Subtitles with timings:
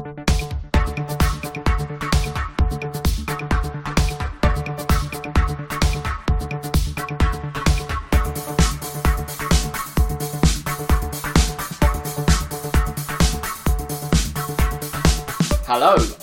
[0.00, 0.12] Hello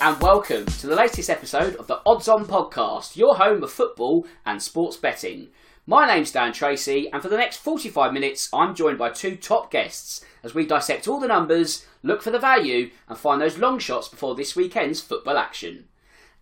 [0.00, 4.26] and welcome to the latest episode of the Odds On Podcast, your home of football
[4.44, 5.50] and sports betting.
[5.90, 9.70] My name's Dan Tracey, and for the next 45 minutes, I'm joined by two top
[9.70, 13.78] guests as we dissect all the numbers, look for the value, and find those long
[13.78, 15.86] shots before this weekend's football action.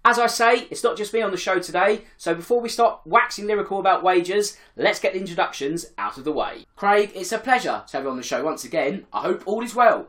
[0.05, 3.03] As I say, it's not just me on the show today, so before we start
[3.05, 6.67] waxing lyrical about wagers, let's get the introductions out of the way.
[6.75, 9.07] Craig, it's a pleasure to have you on the show once again.
[9.13, 10.09] I hope all is well.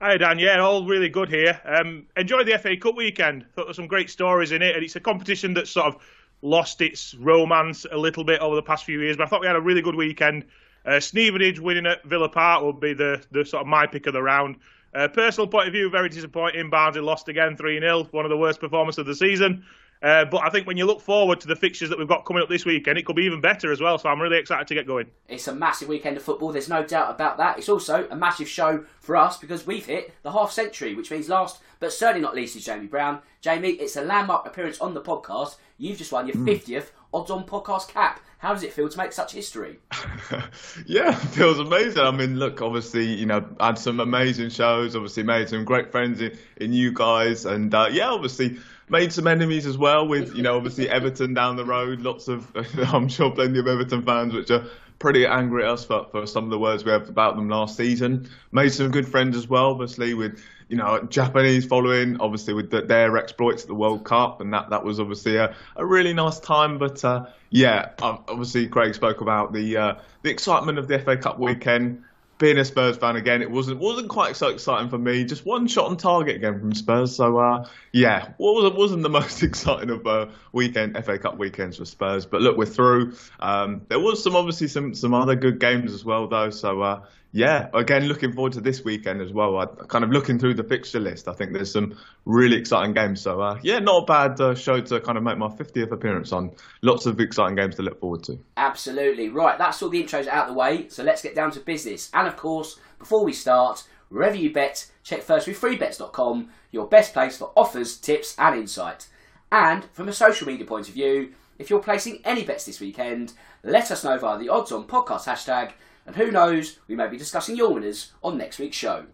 [0.00, 1.60] Hi Dan, yeah, all really good here.
[1.64, 3.42] Um, enjoyed the FA Cup weekend.
[3.54, 6.02] Thought there were some great stories in it, and it's a competition that's sort of
[6.44, 9.16] lost its romance a little bit over the past few years.
[9.16, 10.44] But I thought we had a really good weekend.
[10.84, 14.22] Uh, winning at Villa Park will be the, the sort of my pick of the
[14.22, 14.56] round.
[14.94, 16.68] Uh, personal point of view, very disappointing.
[16.68, 19.64] Barnsley lost again 3 0, one of the worst performances of the season.
[20.02, 22.42] Uh, but I think when you look forward to the fixtures that we've got coming
[22.42, 23.96] up this weekend, it could be even better as well.
[23.96, 25.06] So I'm really excited to get going.
[25.28, 27.56] It's a massive weekend of football, there's no doubt about that.
[27.56, 31.30] It's also a massive show for us because we've hit the half century, which means
[31.30, 33.20] last but certainly not least is Jamie Brown.
[33.40, 35.56] Jamie, it's a landmark appearance on the podcast.
[35.76, 38.20] You've just won your 50th odds on podcast cap.
[38.38, 39.78] How does it feel to make such history?
[40.86, 42.02] yeah, it feels amazing.
[42.02, 44.94] I mean, look, obviously, you know, had some amazing shows.
[44.94, 48.58] Obviously, made some great friends in, in you guys, and uh, yeah, obviously
[48.88, 52.00] made some enemies as well with you know obviously Everton down the road.
[52.00, 52.50] Lots of
[52.92, 54.66] I'm sure plenty of Everton fans which are
[54.98, 57.76] pretty angry at us for, for some of the words we have about them last
[57.76, 58.28] season.
[58.52, 62.82] Made some good friends as well, obviously with you know Japanese following, obviously with the,
[62.82, 66.40] their exploits at the World Cup, and that that was obviously a, a really nice
[66.40, 66.78] time.
[66.78, 71.38] But uh, yeah, obviously Craig spoke about the uh, the excitement of the FA Cup
[71.38, 72.02] weekend
[72.44, 75.24] being a Spurs fan again, it wasn't wasn't quite so exciting for me.
[75.24, 77.16] Just one shot on target again from Spurs.
[77.16, 81.86] So uh, yeah, wasn't wasn't the most exciting of uh, weekend FA Cup weekends for
[81.86, 82.26] Spurs.
[82.26, 83.14] But look, we're through.
[83.40, 86.50] Um, there was some obviously some some other good games as well though.
[86.50, 87.06] So uh,
[87.36, 89.58] yeah, again, looking forward to this weekend as well.
[89.58, 91.26] I kind of looking through the fixture list.
[91.26, 93.20] I think there's some really exciting games.
[93.20, 96.32] So uh, yeah, not a bad uh, show to kind of make my 50th appearance
[96.32, 96.52] on.
[96.82, 98.38] Lots of exciting games to look forward to.
[98.56, 99.58] Absolutely right.
[99.58, 100.88] That's all the intros out of the way.
[100.88, 102.08] So let's get down to business.
[102.14, 107.12] And of course, before we start, wherever you bet, check first with freebets.com, your best
[107.12, 109.08] place for offers, tips, and insight.
[109.50, 113.32] And from a social media point of view, if you're placing any bets this weekend,
[113.64, 115.72] let us know via the odds on podcast hashtag
[116.06, 119.06] and who knows, we may be discussing your winners on next week's show.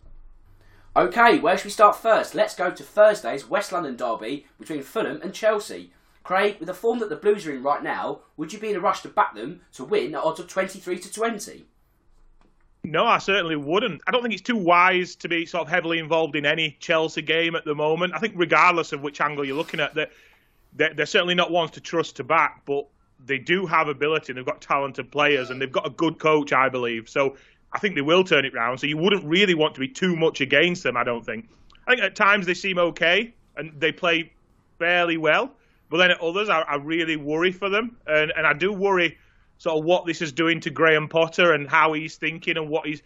[0.96, 2.34] Okay, where should we start first?
[2.34, 5.92] Let's go to Thursday's West London derby between Fulham and Chelsea.
[6.24, 8.76] Craig, with the form that the Blues are in right now, would you be in
[8.76, 11.66] a rush to back them to win at odds of 23 to 20?
[12.82, 14.00] No, I certainly wouldn't.
[14.06, 17.22] I don't think it's too wise to be sort of heavily involved in any Chelsea
[17.22, 18.14] game at the moment.
[18.14, 20.10] I think, regardless of which angle you're looking at, that
[20.72, 22.62] they're, they're, certainly not ones to trust to back.
[22.64, 22.86] But
[23.26, 26.52] they do have ability and they've got talented players and they've got a good coach,
[26.52, 27.08] I believe.
[27.08, 27.36] So
[27.72, 28.80] I think they will turn it round.
[28.80, 31.48] So you wouldn't really want to be too much against them, I don't think.
[31.86, 34.32] I think at times they seem okay and they play
[34.78, 35.52] fairly well.
[35.90, 37.96] But then at others, I, I really worry for them.
[38.06, 39.18] And, and I do worry
[39.58, 42.86] sort of what this is doing to Graham Potter and how he's thinking and what
[42.86, 43.02] he's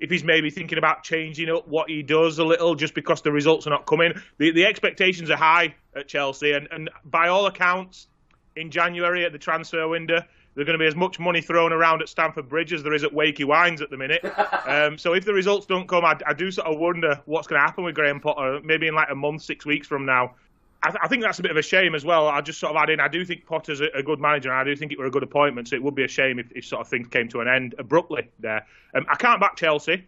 [0.00, 3.30] if he's maybe thinking about changing up what he does a little just because the
[3.30, 4.12] results are not coming.
[4.36, 8.08] The the expectations are high at Chelsea and, and by all accounts
[8.56, 10.20] in January at the transfer window.
[10.54, 13.04] There's going to be as much money thrown around at Stamford Bridge as there is
[13.04, 14.22] at Wakey Wines at the minute.
[14.66, 17.58] um, so if the results don't come, I, I, do sort of wonder what's going
[17.58, 18.60] to happen with Graham Potter.
[18.62, 20.34] Maybe in like a month, six weeks from now.
[20.82, 22.28] I, th- I think that's a bit of a shame as well.
[22.28, 23.00] I just sort of add in.
[23.00, 25.10] I do think Potter's a, a, good manager, and I do think it were a
[25.10, 25.68] good appointment.
[25.68, 27.74] So it would be a shame if, if sort of things came to an end
[27.78, 28.66] abruptly there.
[28.94, 30.06] Um, I can't back Chelsea.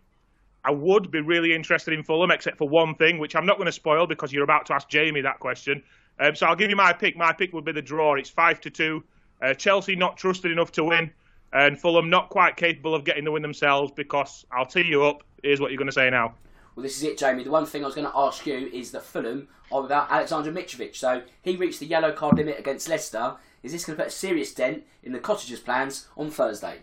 [0.64, 3.66] I would be really interested in Fulham, except for one thing, which I'm not going
[3.66, 5.82] to spoil because you're about to ask Jamie that question.
[6.20, 7.16] Um, so I'll give you my pick.
[7.16, 8.14] My pick would be the draw.
[8.14, 9.04] It's five to two.
[9.42, 11.10] Uh, Chelsea not trusted enough to win,
[11.52, 13.92] and Fulham not quite capable of getting the win themselves.
[13.94, 15.22] Because I'll tee you up.
[15.42, 16.34] Here's what you're going to say now.
[16.74, 17.44] Well, this is it, Jamie.
[17.44, 20.52] The one thing I was going to ask you is that Fulham are without Aleksandar
[20.52, 20.96] Mitrovic.
[20.96, 23.36] So he reached the yellow card limit against Leicester.
[23.62, 26.78] Is this going to put a serious dent in the Cottagers' plans on Thursday?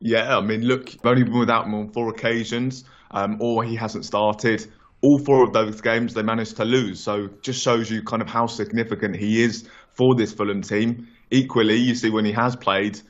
[0.00, 3.74] Yeah, I mean, look, I've only been without him on four occasions, um, or he
[3.76, 4.66] hasn't started
[5.02, 7.00] all four of those games they managed to lose.
[7.00, 11.08] So just shows you kind of how significant he is for this Fulham team.
[11.30, 13.00] Equally, you see when he has played,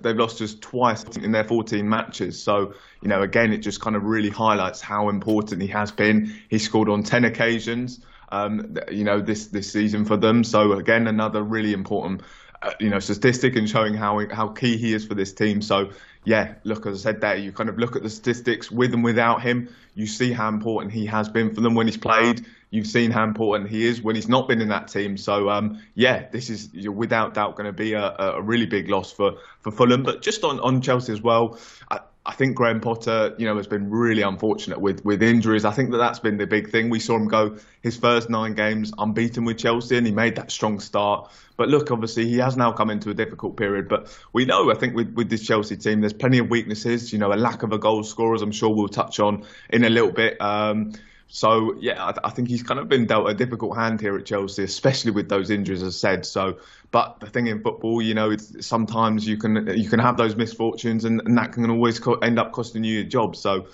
[0.00, 2.42] they've lost just twice in their 14 matches.
[2.42, 6.34] So, you know, again, it just kind of really highlights how important he has been.
[6.48, 8.00] He scored on 10 occasions,
[8.30, 10.44] um, you know, this, this season for them.
[10.44, 12.22] So, again, another really important
[12.80, 15.62] you know statistic and showing how how key he is for this team.
[15.62, 15.90] So
[16.24, 19.04] yeah, look as I said there, you kind of look at the statistics with and
[19.04, 19.68] without him.
[19.94, 22.44] You see how important he has been for them when he's played.
[22.70, 25.16] You've seen how important he is when he's not been in that team.
[25.16, 29.12] So um, yeah, this is without doubt going to be a, a really big loss
[29.12, 30.02] for for Fulham.
[30.02, 31.58] But just on on Chelsea as well.
[31.90, 35.66] I, I think Graham Potter, you know, has been really unfortunate with, with injuries.
[35.66, 36.88] I think that that's been the big thing.
[36.88, 40.50] We saw him go his first nine games unbeaten with Chelsea, and he made that
[40.50, 41.30] strong start.
[41.58, 43.88] But look, obviously, he has now come into a difficult period.
[43.88, 47.12] But we know, I think, with, with this Chelsea team, there's plenty of weaknesses.
[47.12, 49.84] You know, a lack of a goal scorer, as I'm sure we'll touch on in
[49.84, 50.40] a little bit.
[50.40, 50.92] Um,
[51.28, 54.24] so yeah, I, I, think he's kind of been dealt a difficult hand here at
[54.24, 56.24] Chelsea, especially with those injuries, as said.
[56.26, 56.58] So,
[56.90, 61.04] but the thing in football, you know, sometimes you can you can have those misfortunes,
[61.04, 63.36] and, and that can always co- end up costing you your job.
[63.36, 63.66] So.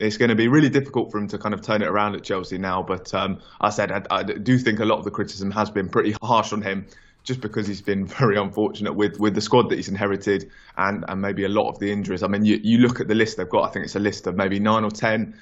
[0.00, 2.22] It's going to be really difficult for him to kind of turn it around at
[2.22, 2.84] Chelsea now.
[2.84, 5.88] But um, I said I, I do think a lot of the criticism has been
[5.88, 6.86] pretty harsh on him
[7.24, 11.20] just because he's been very unfortunate with, with the squad that he's inherited and, and
[11.20, 12.22] maybe a lot of the injuries.
[12.22, 14.28] I mean, you, you look at the list they've got, I think it's a list
[14.28, 15.36] of maybe nine or 10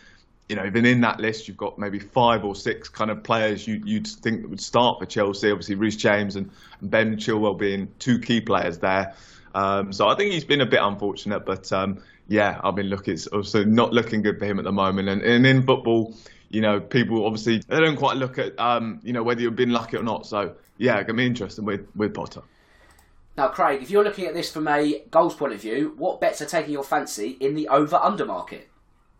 [0.49, 3.67] you know, even in that list, you've got maybe five or six kind of players
[3.67, 5.51] you, would think would start for Chelsea.
[5.51, 6.51] Obviously, Reece James and,
[6.83, 9.15] Ben Chilwell being two key players there.
[9.55, 13.09] Um, so I think he's been a bit unfortunate, but um, yeah, I mean, look,
[13.09, 15.09] it's also not looking good for him at the moment.
[15.09, 16.15] And, and in football,
[16.51, 19.73] you know, people obviously they don't quite look at um, you know whether you've been
[19.73, 20.27] lucky or not.
[20.27, 22.43] So yeah, it's gonna be interesting with with Potter.
[23.37, 26.41] Now, Craig, if you're looking at this from a goals point of view, what bets
[26.41, 28.69] are taking your fancy in the over/under market?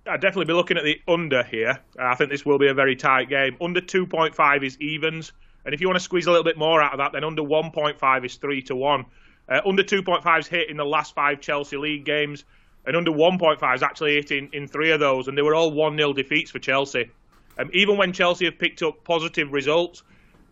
[0.09, 1.79] I'd definitely be looking at the under here.
[1.99, 3.57] I think this will be a very tight game.
[3.61, 5.33] Under 2.5 is evens.
[5.65, 7.43] And if you want to squeeze a little bit more out of that, then under
[7.43, 9.05] 1.5 is 3 to 1.
[9.49, 12.45] Uh, under 2.5 is hit in the last five Chelsea League games.
[12.87, 15.27] And under 1.5 is actually hit in, in three of those.
[15.27, 17.11] And they were all 1 0 defeats for Chelsea.
[17.59, 20.05] Um, even when Chelsea have picked up positive results,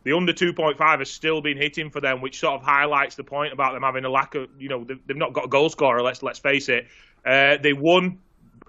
[0.02, 3.52] the under 2.5 has still been hitting for them, which sort of highlights the point
[3.52, 6.02] about them having a lack of, you know, they've, they've not got a goal scorer,
[6.02, 6.86] let's, let's face it.
[7.24, 8.18] Uh, they won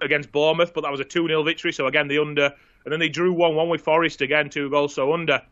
[0.00, 1.72] against Bournemouth, but that was a 2 0 victory.
[1.72, 2.52] So again, the under.
[2.84, 5.42] And then they drew 1 1 with Forest again, two goals, so under.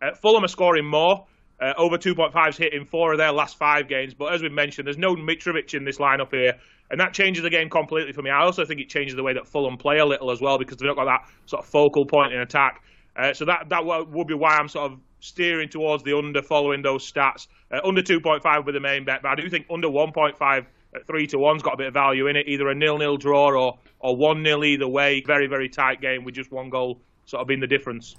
[0.00, 1.26] Uh, Fulham are scoring more.
[1.60, 4.12] Uh, over 2.5's hit in four of their last five games.
[4.12, 6.54] But as we mentioned, there's no Mitrovic in this lineup here.
[6.90, 8.30] And that changes the game completely for me.
[8.30, 10.76] I also think it changes the way that Fulham play a little as well because
[10.76, 12.82] they've not got that sort of focal point in attack.
[13.16, 16.82] Uh, so that that would be why I'm sort of steering towards the under following
[16.82, 17.46] those stats.
[17.70, 20.66] Uh, under 2.5 would be the main bet, but I do think under 1.5
[21.06, 22.46] three to one's got a bit of value in it.
[22.48, 25.22] Either a nil-nil draw or or one nil either way.
[25.26, 28.16] Very very tight game with just one goal sort of being the difference.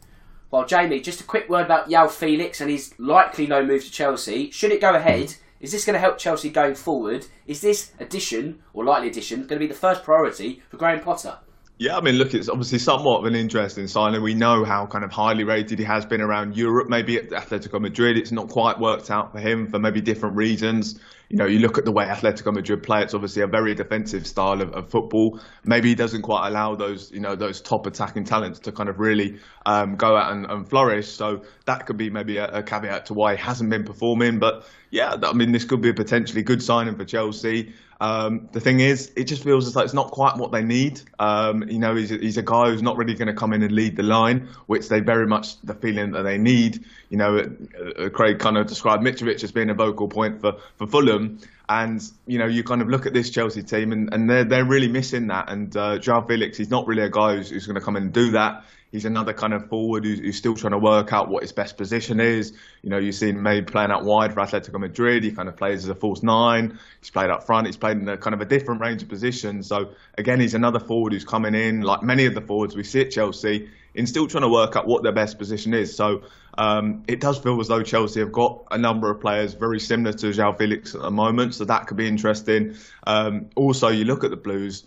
[0.51, 3.91] Well, Jamie, just a quick word about João Felix and his likely no move to
[3.91, 4.51] Chelsea.
[4.51, 5.35] Should it go ahead?
[5.59, 7.25] Is this going to help Chelsea going forward?
[7.47, 11.39] Is this addition or likely addition going to be the first priority for Graham Potter?
[11.77, 14.23] Yeah, I mean, look, it's obviously somewhat of an interesting signing.
[14.23, 16.87] We know how kind of highly rated he has been around Europe.
[16.87, 20.97] Maybe at Atletico Madrid, it's not quite worked out for him for maybe different reasons.
[21.27, 24.25] You know, you look at the way Atletico Madrid play; it's obviously a very defensive
[24.25, 25.41] style of, of football.
[25.65, 28.99] Maybe he doesn't quite allow those, you know, those top attacking talents to kind of
[28.99, 31.09] really um, go out and, and, flourish.
[31.09, 34.39] So that could be maybe a, a caveat to why he hasn't been performing.
[34.39, 37.73] But yeah, I mean, this could be a potentially good signing for Chelsea.
[38.01, 41.01] Um, the thing is, it just feels as like it's not quite what they need.
[41.19, 43.71] Um, you know, he's he's a guy who's not really going to come in and
[43.71, 46.83] lead the line, which they very much the feeling that they need.
[47.09, 50.57] You know, uh, uh, Craig kind of described Mitrovic as being a vocal point for,
[50.77, 51.39] for Fulham,
[51.69, 54.65] and you know, you kind of look at this Chelsea team, and, and they're they're
[54.65, 55.49] really missing that.
[55.49, 58.03] And uh, João Felix, he's not really a guy who's, who's going to come in
[58.03, 58.65] and do that.
[58.95, 61.75] He's another kind of forward who's, who's, still trying to work out what his best
[61.75, 62.53] position is.
[62.81, 65.25] You know, you've seen maybe playing out wide for Atletico Madrid.
[65.25, 66.79] He kind of plays as a false nine.
[67.01, 67.67] He's played up front.
[67.67, 69.67] He's played in a kind of a different range of positions.
[69.67, 73.01] So again, he's another forward who's coming in, like many of the forwards we see
[73.01, 75.93] at Chelsea, in still trying to work out what their best position is.
[75.93, 76.23] So
[76.57, 80.13] um, it does feel as though Chelsea have got a number of players very similar
[80.13, 81.53] to João Felix at the moment.
[81.53, 82.77] So that could be interesting.
[83.05, 84.85] Um, also, you look at the Blues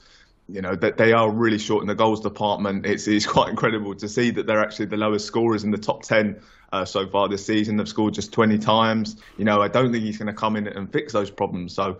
[0.48, 2.86] you know that they are really short in the goals department.
[2.86, 6.02] It's, it's quite incredible to see that they're actually the lowest scorers in the top
[6.02, 6.40] ten
[6.72, 7.76] uh, so far this season.
[7.76, 9.16] They've scored just 20 times.
[9.36, 11.74] You know, I don't think he's going to come in and fix those problems.
[11.74, 11.98] So,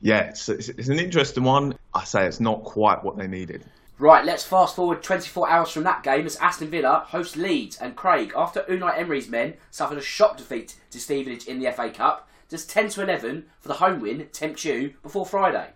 [0.00, 1.74] yeah, it's, it's, it's an interesting one.
[1.94, 3.64] I say it's not quite what they needed.
[3.98, 7.96] Right, let's fast forward 24 hours from that game as Aston Villa host Leeds and
[7.96, 8.32] Craig.
[8.34, 12.64] After Unai Emery's men suffered a shock defeat to Stevenage in the FA Cup, does
[12.64, 15.68] 10 to 11 for the home win tempt you before Friday?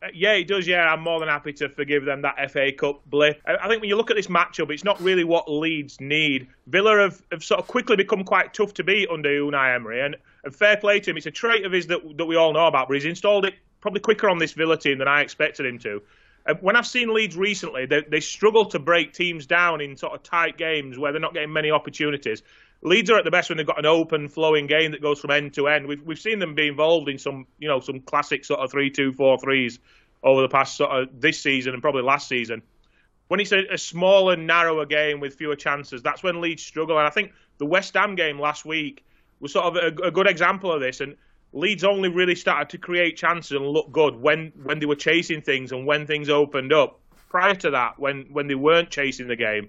[0.00, 0.66] Uh, yeah, it does.
[0.66, 3.42] Yeah, I'm more than happy to forgive them that FA Cup blip.
[3.46, 6.48] I think when you look at this matchup, it's not really what Leeds need.
[6.66, 10.16] Villa have, have sort of quickly become quite tough to beat under Unai Emery, and,
[10.44, 11.16] and fair play to him.
[11.16, 13.54] It's a trait of his that that we all know about, but he's installed it
[13.80, 16.02] probably quicker on this Villa team than I expected him to.
[16.46, 20.14] Uh, when I've seen Leeds recently, they, they struggle to break teams down in sort
[20.14, 22.42] of tight games where they're not getting many opportunities.
[22.82, 25.32] Leeds are at the best when they've got an open, flowing game that goes from
[25.32, 25.86] end to end.
[25.86, 28.90] We've we've seen them be involved in some, you know, some classic sort of three
[28.90, 29.80] two four threes
[30.22, 32.62] over the past sort of this season and probably last season.
[33.28, 36.98] When it's a, a smaller, narrower game with fewer chances, that's when Leeds struggle.
[36.98, 39.04] And I think the West Ham game last week
[39.40, 41.00] was sort of a, a good example of this.
[41.00, 41.16] And
[41.52, 45.42] Leeds only really started to create chances and look good when when they were chasing
[45.42, 47.00] things and when things opened up.
[47.28, 49.68] Prior to that, when when they weren't chasing the game,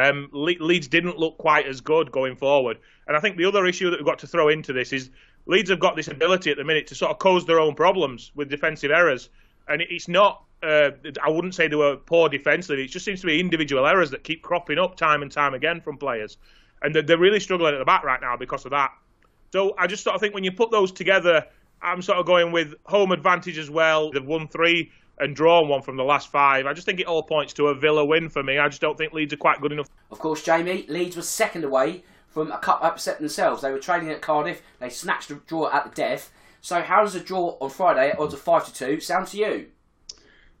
[0.00, 2.78] um, Le- Leeds didn't look quite as good going forward.
[3.06, 5.10] And I think the other issue that we've got to throw into this is
[5.46, 8.30] Leeds have got this ability at the minute to sort of cause their own problems
[8.34, 9.30] with defensive errors.
[9.68, 10.90] And it's not, uh,
[11.22, 14.24] I wouldn't say they were poor defensively, it just seems to be individual errors that
[14.24, 16.38] keep cropping up time and time again from players.
[16.82, 18.92] And they're really struggling at the back right now because of that.
[19.52, 21.44] So I just sort of think when you put those together,
[21.82, 24.12] I'm sort of going with home advantage as well.
[24.12, 26.66] They've won three and drawn one from the last five.
[26.66, 28.58] I just think it all points to a Villa win for me.
[28.58, 29.88] I just don't think Leeds are quite good enough.
[30.10, 33.62] Of course, Jamie, Leeds was second away from a cup upset themselves.
[33.62, 34.62] They were training at Cardiff.
[34.78, 36.32] They snatched a draw at the death.
[36.60, 39.36] So how does a draw on Friday at odds of five to two sound to
[39.36, 39.66] you?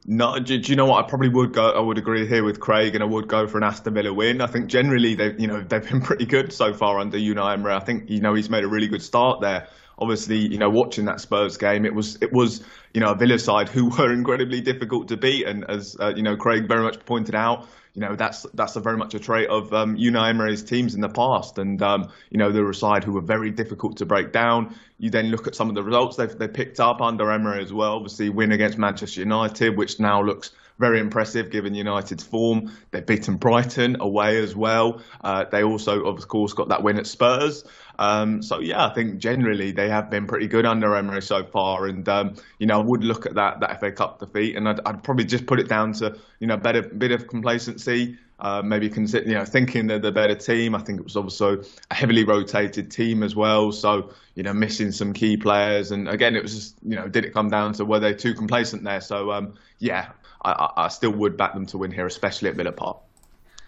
[0.06, 1.04] No, do, do, you know what?
[1.04, 1.70] I probably would go.
[1.70, 4.40] I would agree here with Craig, and I would go for an Aston Villa win.
[4.40, 7.74] I think generally they, you know, they've been pretty good so far under Unai Emery.
[7.74, 9.68] I think you know he's made a really good start there
[10.00, 12.62] obviously, you know, watching that Spurs game, it was it was
[12.94, 16.22] you know a Villa side who were incredibly difficult to beat, and as uh, you
[16.22, 19.72] know, Craig very much pointed out, you know that's that's very much a trait of
[19.74, 23.04] um, Unai Emery's teams in the past, and um, you know they were a side
[23.04, 24.74] who were very difficult to break down.
[24.98, 27.72] You then look at some of the results they've they picked up under Emery as
[27.72, 27.94] well.
[27.94, 32.72] Obviously, win against Manchester United, which now looks very impressive given United's form.
[32.90, 35.02] They've beaten Brighton away as well.
[35.20, 37.64] Uh, they also, of course, got that win at Spurs.
[38.00, 41.84] Um, so yeah, I think generally they have been pretty good under Emery so far,
[41.84, 44.80] and um, you know I would look at that that FA Cup defeat, and I'd,
[44.86, 48.18] I'd probably just put it down to you know better bit of complacency.
[48.38, 50.74] Uh, maybe consider, you know, thinking they're the better team.
[50.74, 53.70] I think it was also a heavily rotated team as well.
[53.70, 55.90] So, you know, missing some key players.
[55.90, 58.32] And again, it was just, you know, did it come down to were they too
[58.32, 59.02] complacent there?
[59.02, 62.72] So, um, yeah, I, I, still would back them to win here, especially at Villa
[62.72, 62.96] Park.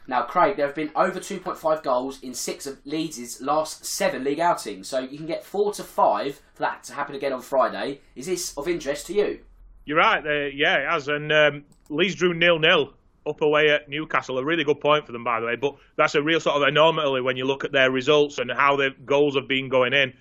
[0.07, 4.41] Now, Craig, there have been over 2.5 goals in six of Leeds' last seven league
[4.41, 8.01] outings, so you can get four to five for that to happen again on Friday.
[8.17, 9.41] Is this of interest to you?
[9.85, 11.09] You're right, uh, yeah, it has.
[11.09, 12.95] And um, Leeds drew nil nil
[13.27, 14.39] up away at Newcastle.
[14.39, 15.57] A really good point for them, by the way.
[15.57, 18.77] But that's a real sort of anomaly when you look at their results and how
[18.77, 20.13] their goals have been going in.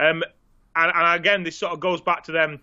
[0.00, 0.24] Um,
[0.74, 2.60] and, and again, this sort of goes back to them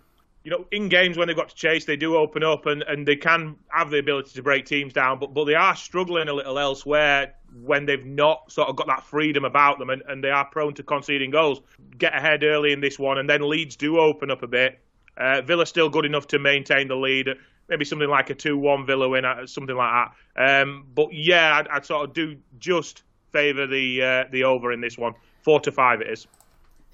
[0.48, 3.06] you know, in games when they've got to chase, they do open up and, and
[3.06, 6.32] they can have the ability to break teams down, but but they are struggling a
[6.32, 10.30] little elsewhere when they've not sort of got that freedom about them and, and they
[10.30, 11.60] are prone to conceding goals.
[11.98, 14.80] Get ahead early in this one, and then Leeds do open up a bit.
[15.18, 17.28] Uh, Villa still good enough to maintain the lead.
[17.68, 20.62] Maybe something like a 2 1 Villa win, uh, something like that.
[20.62, 23.02] Um, but yeah, I'd, I'd, sort of do just
[23.32, 25.12] favour the uh, the over in this one.
[25.42, 26.26] 4 to 5 it is.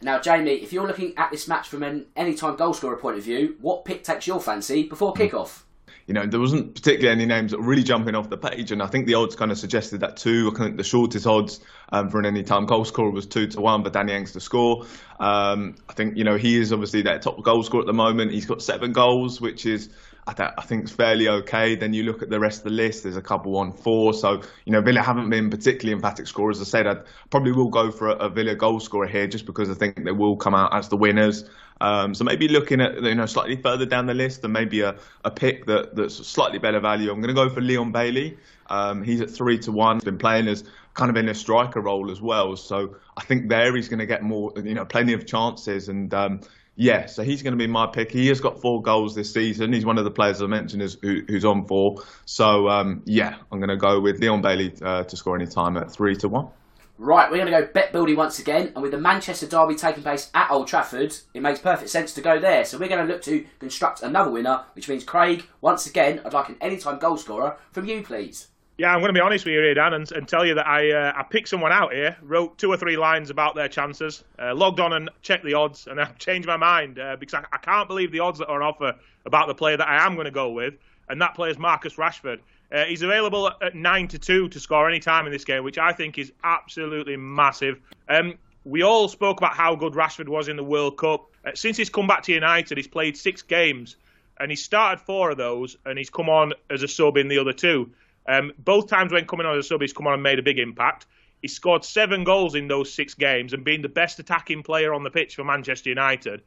[0.02, 3.56] Now, Jamie, if you're looking at this match from an anytime goalscorer point of view,
[3.60, 5.62] what pick takes your fancy before kickoff?
[6.06, 8.82] You know, there wasn't particularly any names that were really jumping off the page, and
[8.82, 10.52] I think the odds kind of suggested that too.
[10.54, 11.60] I think the shortest odds
[11.90, 14.84] um, for an anytime goal scorer was two to one, but Danny Ings to score.
[15.18, 18.32] Um, I think you know he is obviously their top goal scorer at the moment.
[18.32, 19.88] He's got seven goals, which is
[20.26, 21.74] I, I think it's fairly okay.
[21.74, 23.02] Then you look at the rest of the list.
[23.02, 24.14] There's a couple on four.
[24.14, 26.60] So you know Villa haven't been particularly emphatic scorers.
[26.60, 26.96] As I said, I
[27.30, 30.12] probably will go for a, a, Villa goal scorer here, just because I think they
[30.12, 31.44] will come out as the winners.
[31.80, 34.96] Um, so maybe looking at you know slightly further down the list and maybe a,
[35.24, 37.10] a pick that, that's slightly better value.
[37.10, 38.38] I'm going to go for Leon Bailey.
[38.68, 39.96] Um, he's at three to one.
[39.96, 40.64] He's been playing as
[40.94, 42.56] kind of in a striker role as well.
[42.56, 45.88] So I think there he's going to get more, you know, plenty of chances.
[45.88, 46.40] And um,
[46.76, 48.10] yeah, so he's going to be my pick.
[48.10, 49.72] He has got four goals this season.
[49.72, 52.02] He's one of the players I mentioned who, who's on four.
[52.24, 55.76] So um, yeah, I'm going to go with Leon Bailey uh, to score any time
[55.76, 56.48] at three to one.
[56.96, 60.04] Right, we're going to go bet building once again, and with the Manchester Derby taking
[60.04, 62.64] place at Old Trafford, it makes perfect sense to go there.
[62.64, 66.32] So we're going to look to construct another winner, which means Craig, once again, I'd
[66.32, 68.46] like an anytime goal scorer from you, please.
[68.76, 70.66] Yeah, I'm going to be honest with you here, Dan, and, and tell you that
[70.66, 74.24] I uh, I picked someone out here, wrote two or three lines about their chances,
[74.36, 77.44] uh, logged on and checked the odds, and I've changed my mind uh, because I,
[77.52, 80.14] I, can't believe the odds that are on offer about the player that I am
[80.14, 80.74] going to go with,
[81.08, 82.40] and that player is Marcus Rashford.
[82.72, 85.78] Uh, he's available at nine to two to score any time in this game, which
[85.78, 87.78] I think is absolutely massive.
[88.08, 91.30] Um, we all spoke about how good Rashford was in the World Cup.
[91.44, 93.94] Uh, since he's come back to United, he's played six games,
[94.40, 97.38] and he started four of those, and he's come on as a sub in the
[97.38, 97.92] other two.
[98.26, 100.42] Um, both times when coming on as a sub, he's come on and made a
[100.42, 101.06] big impact.
[101.42, 105.04] He scored seven goals in those six games and being the best attacking player on
[105.04, 106.42] the pitch for Manchester United.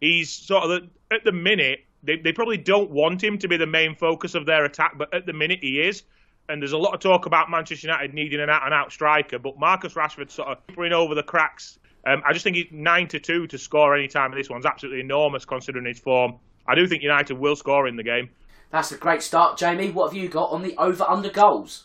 [0.00, 3.56] He's sort of the, at the minute they, they probably don't want him to be
[3.56, 6.02] the main focus of their attack, but at the minute he is.
[6.48, 9.38] And there's a lot of talk about Manchester United needing an out and out striker,
[9.38, 11.78] but Marcus Rashford sort of peepering over the cracks.
[12.06, 14.64] Um, I just think he's nine to two to score any time in this one's
[14.64, 16.36] absolutely enormous considering his form.
[16.66, 18.30] I do think United will score in the game.
[18.70, 19.90] That's a great start, Jamie.
[19.90, 21.84] What have you got on the over under goals?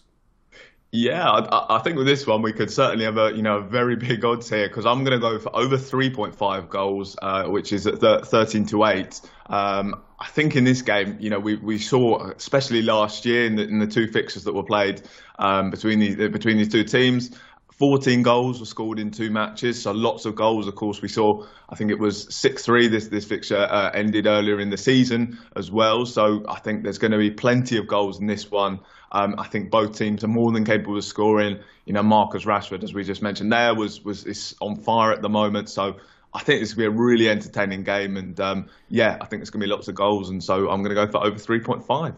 [0.96, 3.96] Yeah, I, I, think with this one we could certainly have a you know very
[3.96, 7.88] big odds here because I'm going to go for over 3.5 goals, uh, which is
[7.88, 9.20] at 13 to eight.
[9.48, 13.56] Um, I think in this game, you know, we, we saw especially last year in
[13.56, 15.02] the, in the two fixtures that were played
[15.40, 17.32] um, between the between these two teams.
[17.78, 20.68] 14 goals were scored in two matches, so lots of goals.
[20.68, 21.46] Of course, we saw.
[21.70, 22.90] I think it was 6-3.
[22.90, 26.06] This this fixture uh, ended earlier in the season as well.
[26.06, 28.80] So I think there's going to be plenty of goals in this one.
[29.12, 31.60] Um, I think both teams are more than capable of scoring.
[31.86, 35.22] You know, Marcus Rashford, as we just mentioned, there was was is on fire at
[35.22, 35.70] the moment.
[35.70, 35.98] So
[36.34, 39.50] I think this will be a really entertaining game, and um, yeah, I think it's
[39.50, 42.16] going to be lots of goals, and so I'm going to go for over 3.5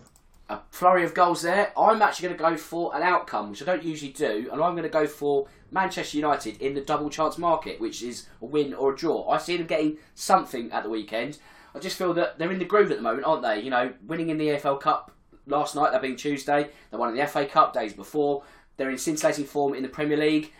[0.49, 1.71] a flurry of goals there.
[1.77, 4.73] I'm actually going to go for an outcome, which I don't usually do, and I'm
[4.73, 8.73] going to go for Manchester United in the double chance market, which is a win
[8.73, 9.27] or a draw.
[9.29, 11.39] I see them getting something at the weekend.
[11.73, 13.59] I just feel that they're in the groove at the moment, aren't they?
[13.59, 15.11] You know, winning in the EFL Cup
[15.47, 16.69] last night, that being Tuesday.
[16.91, 18.43] They won in the FA Cup days before.
[18.77, 20.53] They're in scintillating form in the Premier League.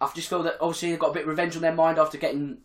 [0.00, 2.18] I just feel that obviously they've got a bit of revenge on their mind after
[2.18, 2.58] getting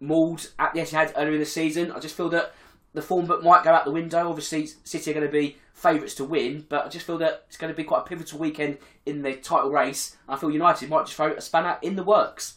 [0.00, 1.92] mauled at the Etihad earlier in the season.
[1.92, 2.52] I just feel that
[2.92, 4.28] the form book might go out the window.
[4.28, 7.56] Obviously, City are going to be favourites to win, but I just feel that it's
[7.56, 10.16] going to be quite a pivotal weekend in the title race.
[10.28, 12.56] I feel United might just throw a spanner in the works.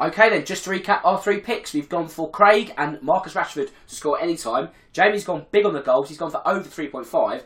[0.00, 3.70] Okay, then, just to recap our three picks, we've gone for Craig and Marcus Rashford
[3.86, 4.70] to score any time.
[4.92, 7.42] Jamie's gone big on the goals, he's gone for over 3.5.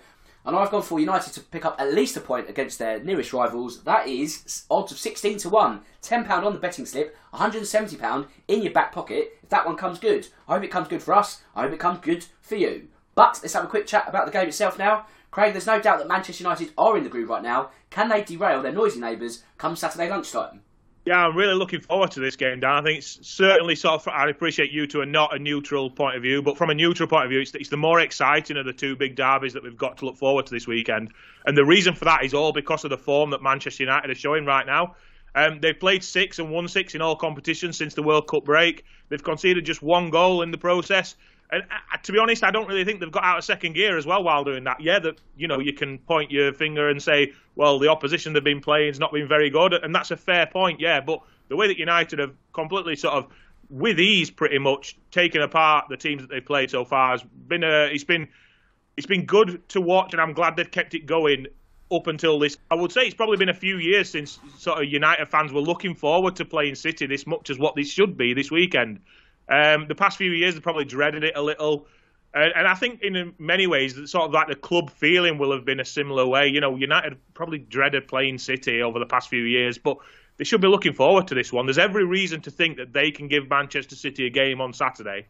[0.49, 3.35] And I've gone for United to pick up at least a point against their nearest
[3.35, 3.83] rivals.
[3.83, 5.83] That is odds of 16 to 1.
[6.00, 10.28] £10 on the betting slip, £170 in your back pocket if that one comes good.
[10.49, 11.43] I hope it comes good for us.
[11.55, 12.88] I hope it comes good for you.
[13.14, 15.05] But let's have a quick chat about the game itself now.
[15.31, 17.69] Craig, there's no doubt that Manchester United are in the groove right now.
[17.90, 20.62] Can they derail their noisy neighbours come Saturday lunchtime?
[21.09, 22.71] Yeah, I'm really looking forward to this game, Dan.
[22.71, 24.09] I think it's certainly sort of.
[24.09, 27.09] I appreciate you to a not a neutral point of view, but from a neutral
[27.09, 29.75] point of view, it's, it's the more exciting of the two big derbies that we've
[29.75, 31.15] got to look forward to this weekend.
[31.47, 34.15] And the reason for that is all because of the form that Manchester United are
[34.15, 34.97] showing right now.
[35.35, 38.85] Um, they've played six and won six in all competitions since the World Cup break.
[39.09, 41.14] They've conceded just one goal in the process.
[41.51, 43.97] And uh, to be honest, I don't really think they've got out of second gear
[43.97, 44.81] as well while doing that.
[44.81, 48.45] Yeah, that you know you can point your finger and say, well, the opposition they've
[48.45, 50.81] been playing has not been very good, and that's a fair point.
[50.81, 53.33] Yeah, but the way that United have completely sort of
[53.71, 57.65] with ease, pretty much taken apart the teams that they've played so far has been
[57.65, 58.29] a, it's been
[58.97, 61.47] it's been good to watch, and I'm glad they've kept it going
[61.91, 62.59] up until this.
[62.71, 65.61] I would say it's probably been a few years since sort of United fans were
[65.61, 69.01] looking forward to playing City this much as what this should be this weekend.
[69.49, 71.87] Um, the past few years, they probably dreaded it a little.
[72.35, 75.65] And, and I think in many ways, sort of like the club feeling will have
[75.65, 76.49] been a similar way.
[76.49, 79.97] You know, United probably dreaded playing City over the past few years, but
[80.37, 81.67] they should be looking forward to this one.
[81.67, 85.27] There's every reason to think that they can give Manchester City a game on Saturday.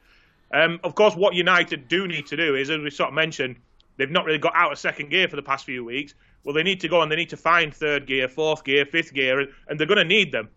[0.53, 3.57] Um, of course, what United do need to do is, as we sort of mentioned,
[3.97, 6.15] they've not really got out of second gear for the past few weeks.
[6.45, 9.13] Well, they need to go and they need to find third gear, fourth gear, fifth
[9.13, 10.49] gear, and they're going to need them.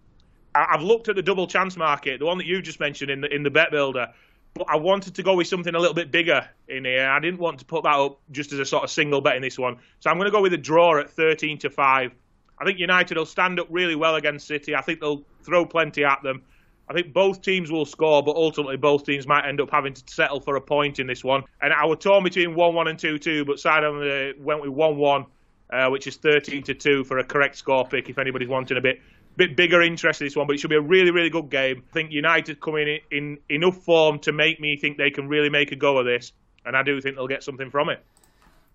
[0.53, 3.33] I've looked at the double chance market, the one that you just mentioned in the
[3.33, 4.07] in the bet builder,
[4.53, 7.07] but I wanted to go with something a little bit bigger in here.
[7.07, 9.41] I didn't want to put that up just as a sort of single bet in
[9.41, 12.11] this one, so I'm going to go with a draw at 13 to five.
[12.59, 14.75] I think United will stand up really well against City.
[14.75, 16.43] I think they'll throw plenty at them.
[16.87, 20.03] I think both teams will score, but ultimately both teams might end up having to
[20.07, 21.43] settle for a point in this one.
[21.61, 24.61] And I was torn between 1 1 and 2 2, but side on the, went
[24.61, 25.25] with 1 1,
[25.71, 28.81] uh, which is 13 to 2 for a correct score pick if anybody's wanting a
[28.81, 29.01] bit
[29.37, 31.83] bit bigger interest in this one, but it should be a really, really good game.
[31.89, 35.49] I think United come in, in enough form to make me think they can really
[35.49, 36.33] make a go of this,
[36.65, 38.03] and I do think they'll get something from it.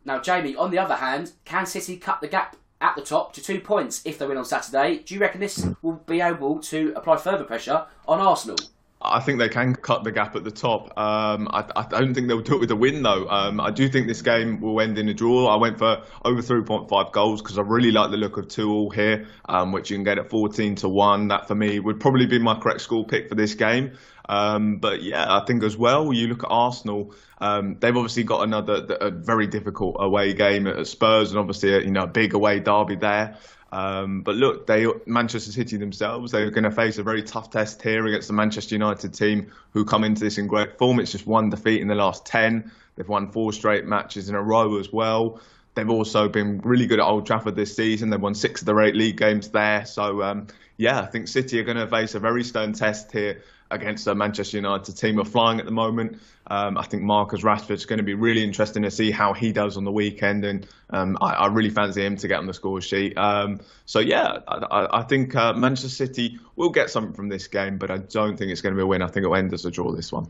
[0.04, 3.42] Now, Jamie, on the other hand, can City cut the gap at the top to
[3.42, 4.98] two points if they win on Saturday?
[4.98, 8.56] Do you reckon this will be able to apply further pressure on Arsenal?
[9.00, 10.98] I think they can cut the gap at the top.
[10.98, 13.28] Um, I, I, don't think they'll do it with a win though.
[13.28, 15.48] Um, I do think this game will end in a draw.
[15.48, 18.90] I went for over 3.5 goals because I really like the look of two all
[18.90, 21.28] here, um, which you can get at 14 to one.
[21.28, 23.92] That for me would probably be my correct score pick for this game.
[24.28, 27.14] Um, but yeah, I think as well, you look at Arsenal.
[27.38, 31.80] Um, they've obviously got another a very difficult away game at Spurs, and obviously a,
[31.80, 33.36] you know a big away derby there.
[33.72, 37.82] Um, but look, they Manchester City themselves they're going to face a very tough test
[37.82, 41.00] here against the Manchester United team, who come into this in great form.
[41.00, 42.70] It's just one defeat in the last ten.
[42.94, 45.40] They've won four straight matches in a row as well.
[45.76, 48.10] they've also been really good at Old Trafford this season.
[48.10, 49.84] They've won six of their eight league games there.
[49.84, 53.42] So um, yeah, I think City are going to face a very stern test here
[53.70, 56.20] against a Manchester United team are flying at the moment.
[56.48, 59.76] Um, I think Marcus Rashford's going to be really interesting to see how he does
[59.76, 62.80] on the weekend, and um, I, I, really fancy him to get on the score
[62.80, 63.18] sheet.
[63.18, 67.78] Um, so yeah, I, I think uh, Manchester City will get something from this game,
[67.78, 69.02] but I don't think it's going to be a win.
[69.02, 70.28] I think it'll end as a draw this one.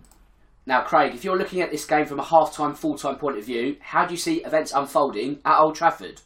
[0.64, 3.76] Now, Craig, if you're looking at this game from a half-time, full-time point of view,
[3.80, 6.20] how do you see events unfolding at Old Trafford?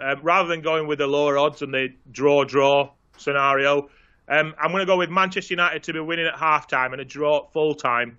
[0.00, 3.88] Um, rather than going with the lower odds and the draw-draw scenario,
[4.28, 7.00] um, I'm going to go with Manchester United to be winning at half time and
[7.00, 8.18] a draw at full time.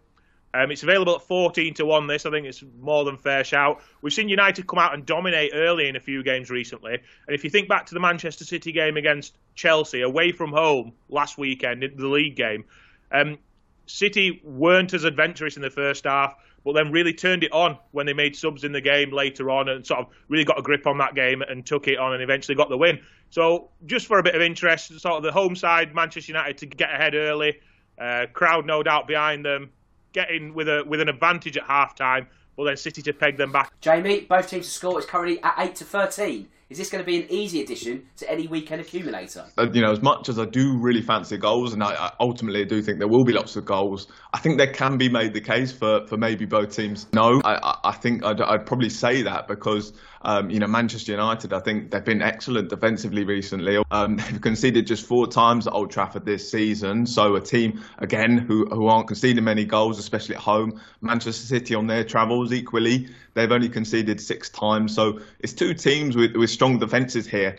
[0.54, 2.08] Um, it's available at 14 to 1.
[2.08, 3.82] This, I think, it's more than fair shout.
[4.02, 6.94] We've seen United come out and dominate early in a few games recently.
[6.94, 10.94] And if you think back to the Manchester City game against Chelsea away from home
[11.10, 12.64] last weekend in the league game,
[13.12, 13.38] um,
[13.86, 16.36] City weren't as adventurous in the first half,
[16.66, 19.70] but then really turned it on when they made subs in the game later on
[19.70, 22.24] and sort of really got a grip on that game and took it on and
[22.24, 23.00] eventually got the win.
[23.30, 26.66] So just for a bit of interest, sort of the home side, Manchester United to
[26.66, 27.60] get ahead early,
[28.02, 29.70] uh, crowd no doubt behind them,
[30.12, 33.52] getting with a with an advantage at half time, but then City to peg them
[33.52, 33.72] back.
[33.80, 36.48] Jamie, both teams to score is currently at eight to thirteen.
[36.68, 39.46] Is this going to be an easy addition to any weekend accumulator?
[39.56, 42.66] Uh, you know, as much as I do really fancy goals, and I, I, ultimately
[42.66, 45.42] do think there will be lots of goals, I think there can be made the
[45.42, 47.06] case for, for maybe both teams.
[47.14, 49.94] No, I, I think I'd, I'd, probably say that because,
[50.26, 53.78] um, you know, Manchester United, I think they've been excellent defensively recently.
[53.92, 57.06] Um, they've conceded just four times at Old Trafford this season.
[57.06, 60.82] So a team, again, who, who aren't conceding many goals, especially at home.
[61.02, 64.96] Manchester City on their travels equally, they've only conceded six times.
[64.96, 67.58] So it's two teams with, with strong defences here.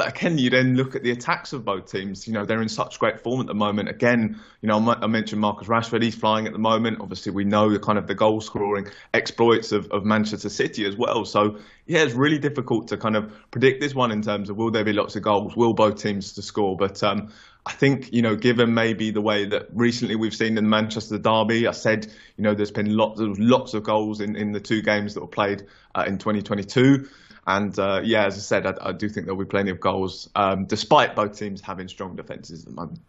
[0.00, 2.26] But again, you then look at the attacks of both teams.
[2.26, 3.90] You know, they're in such great form at the moment.
[3.90, 7.02] Again, you know, I mentioned Marcus Rashford, he's flying at the moment.
[7.02, 10.96] Obviously, we know the kind of the goal scoring exploits of, of Manchester City as
[10.96, 11.26] well.
[11.26, 14.70] So, yeah, it's really difficult to kind of predict this one in terms of will
[14.70, 15.54] there be lots of goals?
[15.54, 16.78] Will both teams to score?
[16.78, 17.28] But um,
[17.66, 21.66] I think, you know, given maybe the way that recently we've seen in Manchester derby,
[21.66, 22.06] I said,
[22.38, 25.20] you know, there's been lots of, lots of goals in, in the two games that
[25.20, 27.06] were played uh, in 2022.
[27.46, 30.28] And uh, yeah, as I said, I, I, do think there'll be plenty of goals,
[30.34, 33.00] um, despite both teams having strong defences at the moment.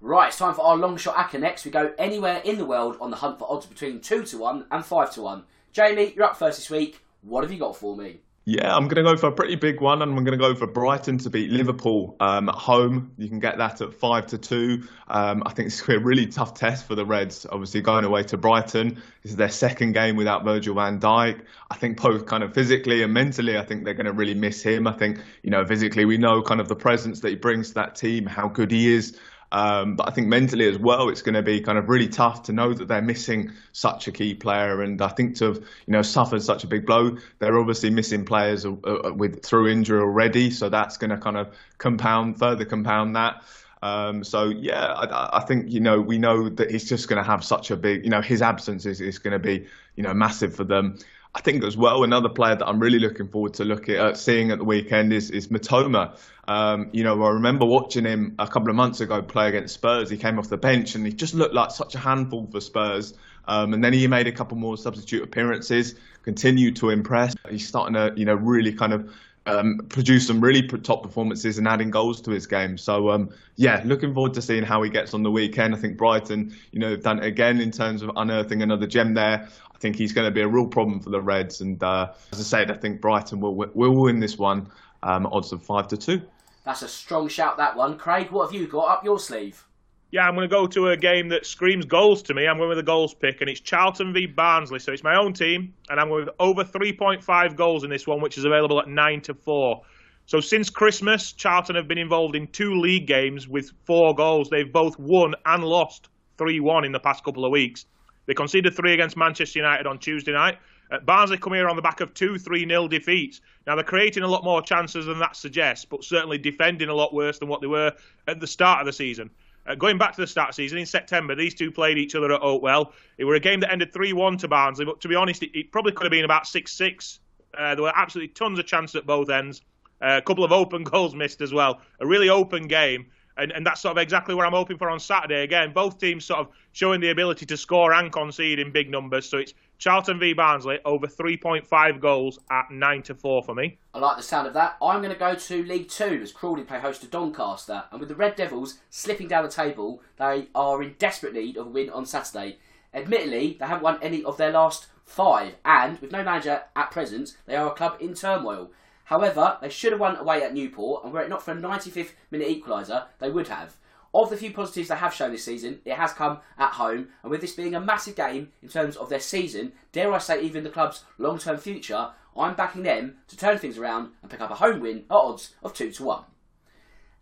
[0.00, 1.64] Right, it's time for our long shot acca next.
[1.64, 4.66] We go anywhere in the world on the hunt for odds between 2 to 1
[4.70, 5.44] and 5 to 1.
[5.72, 7.02] Jamie, you're up first this week.
[7.22, 8.20] What have you got for me?
[8.50, 10.54] Yeah, I'm going to go for a pretty big one, and I'm going to go
[10.54, 13.12] for Brighton to beat Liverpool um, at home.
[13.18, 14.84] You can get that at five to two.
[15.06, 17.44] Um, I think it's a really tough test for the Reds.
[17.52, 19.02] Obviously, going away to Brighton.
[19.22, 21.42] This is their second game without Virgil Van Dijk.
[21.70, 24.62] I think both kind of physically and mentally, I think they're going to really miss
[24.62, 24.86] him.
[24.86, 27.74] I think you know physically, we know kind of the presence that he brings to
[27.74, 29.14] that team, how good he is.
[29.50, 32.42] Um, but I think mentally as well, it's going to be kind of really tough
[32.44, 34.82] to know that they're missing such a key player.
[34.82, 38.24] And I think to have you know suffered such a big blow, they're obviously missing
[38.24, 40.50] players uh, uh with through injury already.
[40.50, 43.42] So that's going to kind of compound further compound that.
[43.82, 47.28] Um, so yeah, I, I, think you know we know that he's just going to
[47.28, 50.12] have such a big, you know, his absence is, is going to be you know
[50.12, 50.98] massive for them.
[51.34, 54.14] I think as well another player that I'm really looking forward to look at uh,
[54.14, 56.18] seeing at the weekend is is Mitoma.
[56.48, 60.08] Um, you know, I remember watching him a couple of months ago play against Spurs.
[60.08, 63.14] He came off the bench and he just looked like such a handful for Spurs.
[63.46, 67.34] Um, and then he made a couple more substitute appearances, continued to impress.
[67.50, 69.10] He's starting to, you know, really kind of
[69.48, 72.76] um, produce some really top performances and adding goals to his game.
[72.76, 75.74] So um, yeah, looking forward to seeing how he gets on the weekend.
[75.74, 79.14] I think Brighton, you know, have done it again in terms of unearthing another gem
[79.14, 79.48] there.
[79.78, 81.60] I think he's going to be a real problem for the Reds.
[81.60, 84.68] And uh, as I said, I think Brighton will will win this one.
[85.04, 86.20] Um, odds of five to two.
[86.64, 87.56] That's a strong shout.
[87.58, 88.32] That one, Craig.
[88.32, 89.64] What have you got up your sleeve?
[90.10, 92.48] Yeah, I'm going to go to a game that screams goals to me.
[92.48, 94.80] I'm going with a goals pick, and it's Charlton v Barnsley.
[94.80, 98.20] So it's my own team, and I'm going with over 3.5 goals in this one,
[98.20, 99.82] which is available at 9 to 4.
[100.26, 104.50] So since Christmas, Charlton have been involved in two league games with four goals.
[104.50, 107.86] They've both won and lost 3 1 in the past couple of weeks.
[108.28, 110.58] They conceded three against Manchester United on Tuesday night.
[110.90, 113.40] Uh, Barnsley come here on the back of two 3 0 defeats.
[113.66, 117.14] Now, they're creating a lot more chances than that suggests, but certainly defending a lot
[117.14, 117.92] worse than what they were
[118.26, 119.30] at the start of the season.
[119.66, 122.14] Uh, going back to the start of the season, in September, these two played each
[122.14, 122.92] other at Oakwell.
[123.16, 125.58] It were a game that ended 3 1 to Barnsley, but to be honest, it,
[125.58, 127.20] it probably could have been about 6 6.
[127.56, 129.62] Uh, there were absolutely tons of chances at both ends.
[130.02, 131.80] Uh, a couple of open goals missed as well.
[132.00, 133.06] A really open game.
[133.38, 135.42] And, and that's sort of exactly what I'm hoping for on Saturday.
[135.42, 139.28] Again, both teams sort of showing the ability to score and concede in big numbers.
[139.28, 143.78] So it's Charlton v Barnsley over 3.5 goals at 9 to 4 for me.
[143.94, 144.76] I like the sound of that.
[144.82, 147.84] I'm going to go to League Two as Crawley play host to Doncaster.
[147.90, 151.68] And with the Red Devils slipping down the table, they are in desperate need of
[151.68, 152.58] a win on Saturday.
[152.92, 157.36] Admittedly, they haven't won any of their last five, and with no manager at present,
[157.46, 158.70] they are a club in turmoil.
[159.08, 162.10] However, they should have won away at Newport, and were it not for a 95th
[162.30, 163.74] minute equaliser, they would have.
[164.12, 167.30] Of the few positives they have shown this season, it has come at home, and
[167.30, 170.62] with this being a massive game in terms of their season, dare I say even
[170.62, 174.50] the club's long term future, I'm backing them to turn things around and pick up
[174.50, 176.24] a home win at odds of 2 to 1.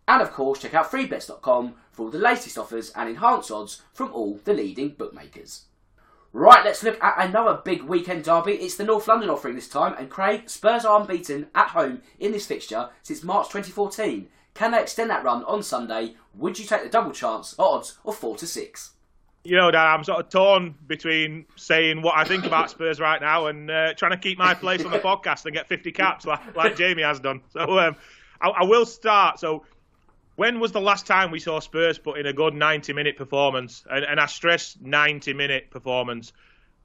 [0.09, 4.11] And of course, check out freebets.com for all the latest offers and enhanced odds from
[4.11, 5.67] all the leading bookmakers.
[6.37, 8.51] Right, let's look at another big weekend derby.
[8.51, 12.31] It's the North London offering this time, and Craig, Spurs are unbeaten at home in
[12.31, 14.27] this fixture since March 2014.
[14.53, 16.13] Can they extend that run on Sunday?
[16.35, 18.91] Would you take the double chance odds of 4 to 6?
[19.45, 23.19] You know, Dan, I'm sort of torn between saying what I think about Spurs right
[23.19, 26.27] now and uh, trying to keep my place on the podcast and get 50 caps
[26.27, 27.41] like, like Jamie has done.
[27.49, 27.95] So um,
[28.39, 29.39] I, I will start.
[29.39, 29.65] So
[30.37, 33.83] when was the last time we saw Spurs put in a good 90 minute performance?
[33.89, 36.31] And, and I stress 90 minute performance.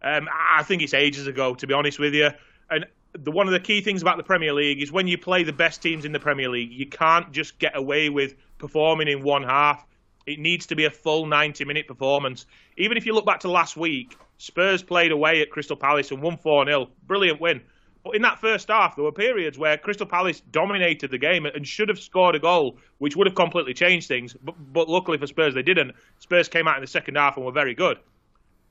[0.03, 2.31] Um, I think it's ages ago, to be honest with you.
[2.71, 5.45] And the, one of the key things about the Premier League is when you play
[5.45, 9.23] the best teams in the Premier League, you can't just get away with performing in
[9.23, 9.85] one half.
[10.27, 12.47] It needs to be a full 90 minute performance.
[12.79, 16.23] Even if you look back to last week, Spurs played away at Crystal Palace and
[16.23, 16.88] won 4 0.
[17.07, 17.61] Brilliant win.
[18.05, 21.67] But in that first half, there were periods where Crystal Palace dominated the game and
[21.67, 24.35] should have scored a goal, which would have completely changed things.
[24.43, 25.93] But, but luckily for Spurs, they didn't.
[26.19, 27.99] Spurs came out in the second half and were very good.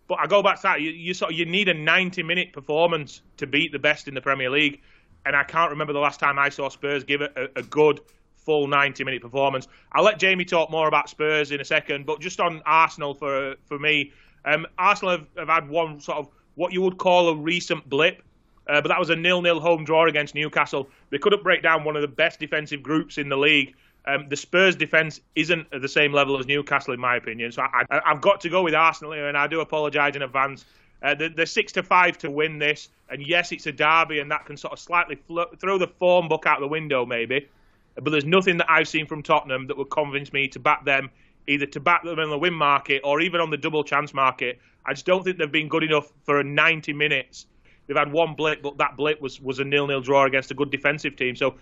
[0.08, 0.82] But I go back to that.
[0.82, 4.14] You, you sort of, you need a 90 minute performance to beat the best in
[4.14, 4.82] the Premier League,
[5.26, 8.02] and I can't remember the last time I saw Spurs give a, a good
[8.36, 9.70] full 90 minute performance.
[9.94, 13.56] I'll let Jamie talk more about Spurs in a second, but just on Arsenal for
[13.64, 14.12] for me,
[14.44, 18.22] um, Arsenal have, have had one sort of what you would call a recent blip
[18.72, 20.90] uh, but that was a nil-nil home draw against Newcastle.
[21.10, 23.76] They couldn't break down one of the best defensive groups in the league.
[24.06, 27.52] Um, the Spurs' defence isn't at the same level as Newcastle, in my opinion.
[27.52, 30.64] So I, have got to go with Arsenal here, and I do apologise in advance.
[31.04, 34.46] Uh, they're, six to five to win this, and yes, it's a derby, and that
[34.46, 37.50] can sort of slightly fl- throw the form book out the window, maybe.
[37.96, 41.10] But there's nothing that I've seen from Tottenham that would convince me to back them,
[41.46, 44.60] either to back them in the win market or even on the double chance market.
[44.86, 47.48] I just don't think they've been good enough for 90 minutes
[47.92, 50.72] They've had one blip, but that blip was, was a nil-nil draw against a good
[50.72, 51.36] defensive team.
[51.36, 51.56] So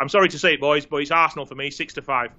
[0.00, 2.32] I'm sorry to say it, boys, but it's Arsenal for me, six to five.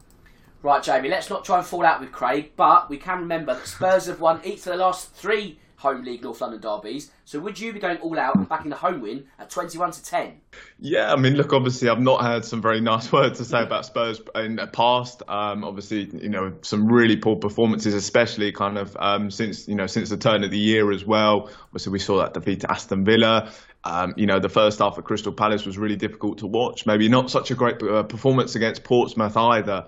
[0.64, 1.08] Right, Jamie.
[1.08, 4.20] Let's not try and fall out with Craig, but we can remember that Spurs have
[4.20, 7.12] won each of the last three home league North London derbies.
[7.24, 10.04] So would you be going all out and backing the home win at 21 to
[10.04, 10.42] 10?
[10.80, 13.86] Yeah, I mean, look, obviously, I've not heard some very nice words to say about
[13.86, 15.24] Spurs in the past.
[15.28, 19.88] Um, obviously, you know, some really poor performances, especially kind of um, since you know
[19.88, 21.50] since the turn of the year as well.
[21.68, 23.52] Obviously, we saw that defeat to Aston Villa.
[23.84, 26.86] Um, you know, the first half of Crystal Palace was really difficult to watch.
[26.86, 29.86] Maybe not such a great uh, performance against Portsmouth either.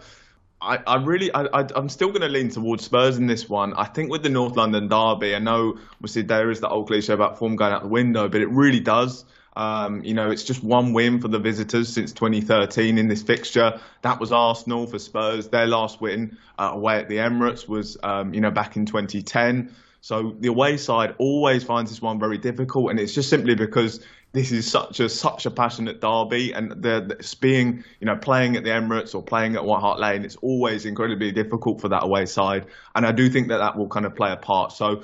[0.62, 3.74] I, I really, I, I, am still going to lean towards Spurs in this one.
[3.74, 7.14] I think with the North London derby, I know obviously there is that old cliche
[7.14, 9.24] about form going out the window, but it really does.
[9.56, 13.80] Um, you know, it's just one win for the visitors since 2013 in this fixture.
[14.02, 15.48] That was Arsenal for Spurs.
[15.48, 19.74] Their last win uh, away at the Emirates was, um, you know, back in 2010.
[20.02, 24.00] So the away side always finds this one very difficult, and it's just simply because
[24.32, 28.56] this is such a such a passionate derby, and the, the being you know playing
[28.56, 32.04] at the Emirates or playing at White Hart Lane, it's always incredibly difficult for that
[32.04, 34.72] away side, and I do think that that will kind of play a part.
[34.72, 35.04] So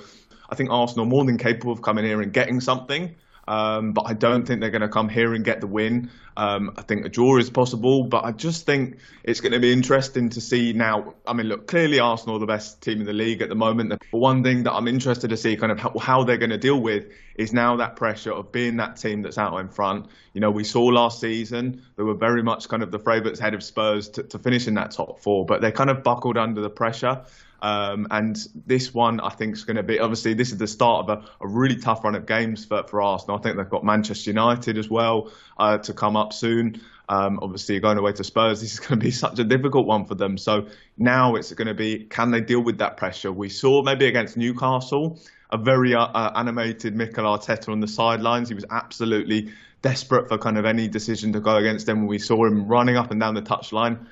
[0.49, 3.15] I think Arsenal more than capable of coming here and getting something.
[3.47, 6.09] Um, but I don't think they're going to come here and get the win.
[6.37, 9.71] Um, I think a draw is possible, but I just think it's going to be
[9.71, 11.13] interesting to see now.
[11.25, 13.89] I mean, look, clearly Arsenal are the best team in the league at the moment.
[13.89, 16.57] But one thing that I'm interested to see kind of how, how they're going to
[16.57, 20.07] deal with is now that pressure of being that team that's out in front.
[20.33, 23.53] You know, we saw last season they were very much kind of the favourites ahead
[23.53, 26.61] of Spurs to, to finish in that top four, but they kind of buckled under
[26.61, 27.23] the pressure.
[27.61, 31.09] Um, and this one, I think, is going to be obviously this is the start
[31.09, 33.37] of a, a, really tough run of games for, for Arsenal.
[33.37, 36.81] I think they've got Manchester United as well uh, to come up soon.
[37.07, 40.05] Um, obviously, going away to Spurs, this is going to be such a difficult one
[40.05, 40.38] for them.
[40.38, 43.31] So now it's going to be can they deal with that pressure?
[43.31, 45.19] We saw maybe against Newcastle
[45.51, 48.49] a very uh, uh, animated Mikel Arteta on the sidelines.
[48.49, 52.07] He was absolutely desperate for kind of any decision to go against them.
[52.07, 54.07] We saw him running up and down the touchline.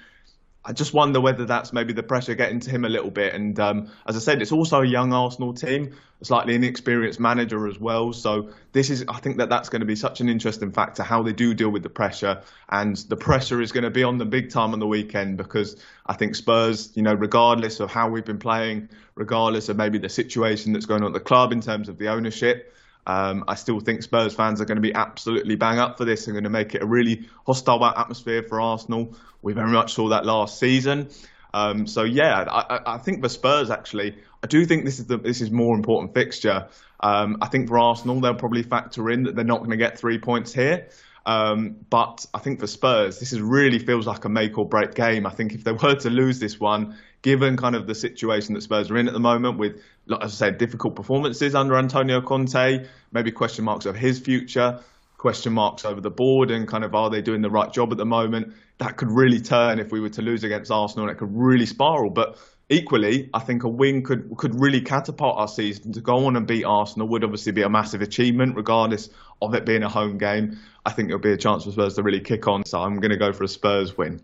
[0.65, 3.33] I just wonder whether that's maybe the pressure getting to him a little bit.
[3.33, 7.67] And um, as I said, it's also a young Arsenal team, a slightly inexperienced manager
[7.67, 8.13] as well.
[8.13, 11.21] So this is, I think that that's going to be such an interesting factor how
[11.21, 14.25] they do deal with the pressure, and the pressure is going to be on the
[14.25, 18.25] big time on the weekend because I think Spurs, you know, regardless of how we've
[18.25, 21.89] been playing, regardless of maybe the situation that's going on at the club in terms
[21.89, 22.73] of the ownership.
[23.05, 26.27] Um, I still think Spurs fans are going to be absolutely bang up for this
[26.27, 29.15] and going to make it a really hostile atmosphere for Arsenal.
[29.41, 31.09] We very much saw that last season.
[31.53, 35.17] Um, so yeah, I, I, think for Spurs actually, I do think this is the
[35.17, 36.67] this is more important fixture.
[36.99, 39.99] Um, I think for Arsenal, they'll probably factor in that they're not going to get
[39.99, 40.87] three points here.
[41.25, 44.95] Um, but I think for Spurs, this is really feels like a make or break
[44.95, 45.25] game.
[45.25, 48.61] I think if they were to lose this one, given kind of the situation that
[48.61, 52.85] Spurs are in at the moment, with like I said, difficult performances under Antonio Conte,
[53.11, 54.79] maybe question marks of his future,
[55.17, 57.97] question marks over the board, and kind of are they doing the right job at
[57.97, 58.53] the moment?
[58.79, 61.65] That could really turn if we were to lose against Arsenal, and it could really
[61.65, 62.09] spiral.
[62.09, 62.37] But
[62.69, 66.45] equally, I think a win could could really catapult our season to go on and
[66.45, 69.09] beat Arsenal would obviously be a massive achievement, regardless
[69.41, 70.59] of it being a home game.
[70.85, 72.65] I think it'll be a chance for Spurs to really kick on.
[72.65, 74.21] So I'm going to go for a Spurs win.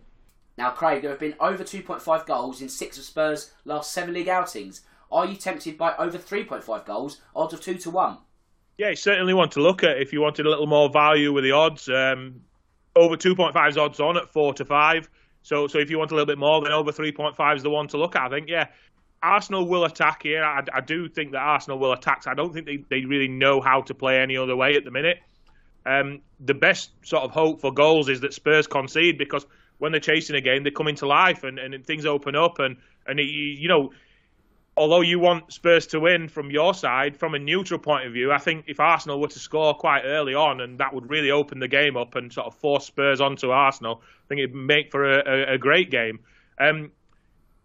[0.57, 4.27] Now, Craig, there have been over 2.5 goals in six of Spurs' last seven league
[4.27, 4.81] outings.
[5.11, 8.17] Are you tempted by over 3.5 goals, odds of 2 to 1?
[8.77, 11.43] Yeah, you certainly want to look at if you wanted a little more value with
[11.43, 11.89] the odds.
[11.89, 12.41] Um,
[12.95, 15.09] over 2.5 is odds on at 4 to 5.
[15.41, 17.87] So, so if you want a little bit more, then over 3.5 is the one
[17.89, 18.23] to look at.
[18.23, 18.67] I think, yeah,
[19.23, 20.43] Arsenal will attack here.
[20.43, 22.23] I, I do think that Arsenal will attack.
[22.27, 24.91] I don't think they, they really know how to play any other way at the
[24.91, 25.17] minute.
[25.85, 29.45] Um, the best sort of hope for goals is that Spurs concede because
[29.79, 32.59] when they're chasing a game, they come into life and, and things open up.
[32.59, 33.91] And, and it, you know,
[34.79, 38.31] although you want Spurs to win from your side, from a neutral point of view,
[38.31, 41.59] I think if Arsenal were to score quite early on, and that would really open
[41.59, 45.03] the game up and sort of force Spurs onto Arsenal, I think it'd make for
[45.03, 46.21] a, a, a great game.
[46.57, 46.91] Um,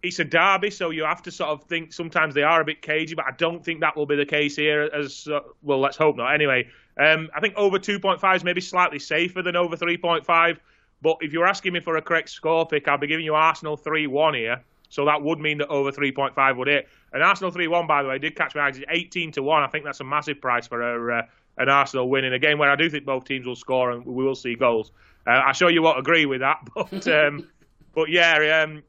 [0.02, 2.82] it's a derby, so you have to sort of think sometimes they are a bit
[2.82, 4.82] cagey, but I don't think that will be the case here.
[4.82, 6.34] As uh, well, let's hope not.
[6.34, 10.58] Anyway, um, I think over 2.5 is maybe slightly safer than over 3.5.
[11.00, 13.76] But if you're asking me for a correct score pick, I'll be giving you Arsenal
[13.76, 14.64] 3 1 here.
[14.94, 16.88] So that would mean that over 3.5 would hit.
[17.12, 18.68] And Arsenal 3 1, by the way, did catch my eye.
[18.68, 19.62] It's 18 to 1.
[19.62, 21.22] I think that's a massive price for a, uh,
[21.58, 24.06] an Arsenal win in a game where I do think both teams will score and
[24.06, 24.92] we will see goals.
[25.26, 26.58] Uh, I'm sure you won't agree with that.
[26.74, 27.48] But, um,
[27.92, 28.84] but yeah, um,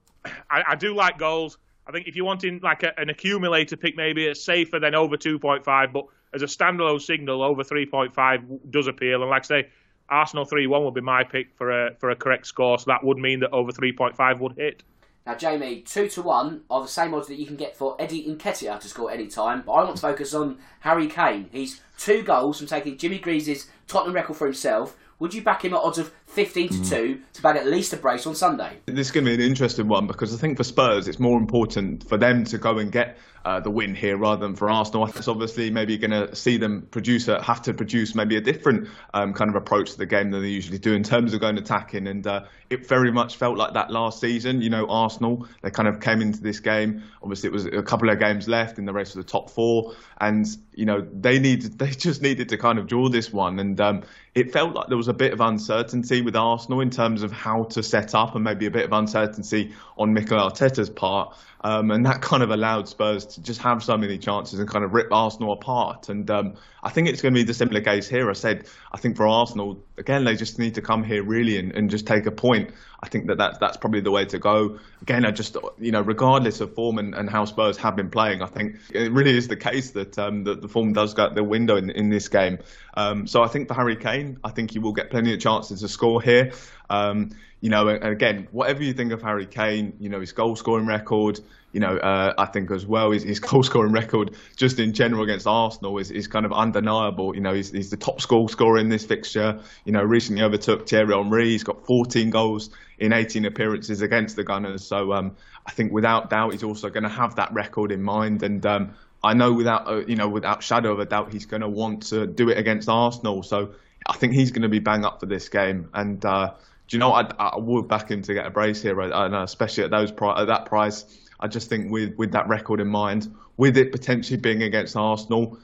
[0.50, 1.58] I, I, do like goals.
[1.88, 5.18] I think if you're wanting like a, an accumulator pick, maybe it's safer than over
[5.18, 5.92] 2.5.
[5.92, 9.22] But as a standalone signal, over 3.5 does appeal.
[9.22, 9.70] And like I say,
[10.08, 12.78] Arsenal 3 1 would be my pick for a, for a correct score.
[12.78, 14.84] So that would mean that over 3.5 would hit.
[15.26, 18.28] Now, Jamie, two to one are the same odds that you can get for Eddie
[18.28, 19.64] Nketiah to score any time.
[19.66, 21.50] But I want to focus on Harry Kane.
[21.52, 24.96] He's two goals from taking Jimmy Greaves' Tottenham record for himself.
[25.20, 27.98] Would you back him at odds of 15 to 2 to bag at least a
[27.98, 28.78] brace on Sunday?
[28.86, 31.38] This is going to be an interesting one because I think for Spurs it's more
[31.38, 35.06] important for them to go and get uh, the win here rather than for Arsenal.
[35.06, 38.90] It's obviously maybe going to see them produce a, have to produce maybe a different
[39.14, 41.58] um, kind of approach to the game than they usually do in terms of going
[41.58, 42.08] attacking.
[42.08, 44.64] And uh, it very much felt like that last season.
[44.64, 47.04] You know, Arsenal they kind of came into this game.
[47.22, 49.94] Obviously, it was a couple of games left in the race for the top four,
[50.20, 53.60] and you know they needed they just needed to kind of draw this one.
[53.60, 54.04] And um,
[54.36, 57.64] it felt like there was a bit of uncertainty with Arsenal in terms of how
[57.64, 61.36] to set up, and maybe a bit of uncertainty on Mikel Arteta's part.
[61.66, 64.86] Um, and that kind of allowed Spurs to just have so many chances and kind
[64.86, 66.10] of rip Arsenal apart.
[66.10, 68.30] And um, I think it's going to be the similar case here.
[68.30, 71.72] I said, I think for Arsenal, again, they just need to come here really and,
[71.72, 72.70] and just take a point.
[73.02, 74.78] I think that that's, that's probably the way to go.
[75.02, 78.44] Again, I just, you know, regardless of form and, and how Spurs have been playing,
[78.44, 81.34] I think it really is the case that, um, that the form does go out
[81.34, 82.60] the window in, in this game.
[82.94, 85.82] Um, so I think for Harry Kane, I think he will get plenty of chances
[85.82, 86.52] to score here.
[86.90, 90.86] Um, you know, again, whatever you think of Harry Kane, you know, his goal scoring
[90.86, 91.40] record,
[91.72, 95.24] you know, uh, I think as well his, his goal scoring record just in general
[95.24, 97.34] against Arsenal is, is kind of undeniable.
[97.34, 99.62] You know, he's, he's the top goal scorer in this fixture.
[99.84, 101.50] You know, recently overtook Thierry Henry.
[101.50, 102.70] He's got 14 goals
[103.00, 104.86] in 18 appearances against the Gunners.
[104.86, 108.44] So um, I think without doubt he's also going to have that record in mind.
[108.44, 108.94] And um,
[109.24, 112.04] I know without uh, you know without shadow of a doubt he's going to want
[112.08, 113.44] to do it against Arsenal.
[113.44, 113.74] So
[114.08, 115.90] I think he's going to be bang up for this game.
[115.94, 116.54] And uh,
[116.88, 119.84] do you know I, I would back him to get a brace here, and especially
[119.84, 121.06] at those at that price.
[121.40, 125.58] I just think with with that record in mind, with it potentially being against Arsenal,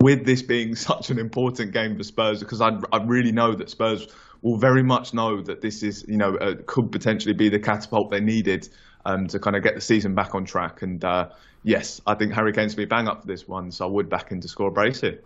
[0.00, 3.70] with this being such an important game for Spurs, because I I really know that
[3.70, 4.08] Spurs
[4.42, 8.10] will very much know that this is you know uh, could potentially be the catapult
[8.10, 8.68] they needed
[9.04, 10.82] um, to kind of get the season back on track.
[10.82, 11.30] And uh,
[11.62, 13.90] yes, I think Harry Kane's going to be bang up for this one, so I
[13.90, 15.20] would back him to score a brace here.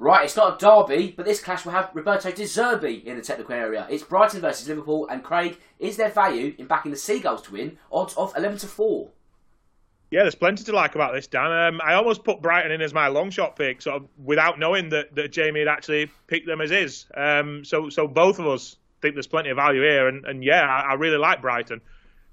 [0.00, 3.22] Right, it's not a derby, but this clash will have Roberto De Zerbi in the
[3.22, 3.84] technical area.
[3.90, 7.78] It's Brighton versus Liverpool, and Craig, is there value in backing the Seagulls to win?
[7.90, 9.10] Odds of 11 to 4.
[10.10, 11.50] Yeah, there's plenty to like about this, Dan.
[11.50, 14.88] Um, I almost put Brighton in as my long shot pick, sort of without knowing
[14.90, 17.06] that, that Jamie had actually picked them as his.
[17.14, 20.62] Um, so so both of us think there's plenty of value here, and, and yeah,
[20.62, 21.80] I, I really like Brighton.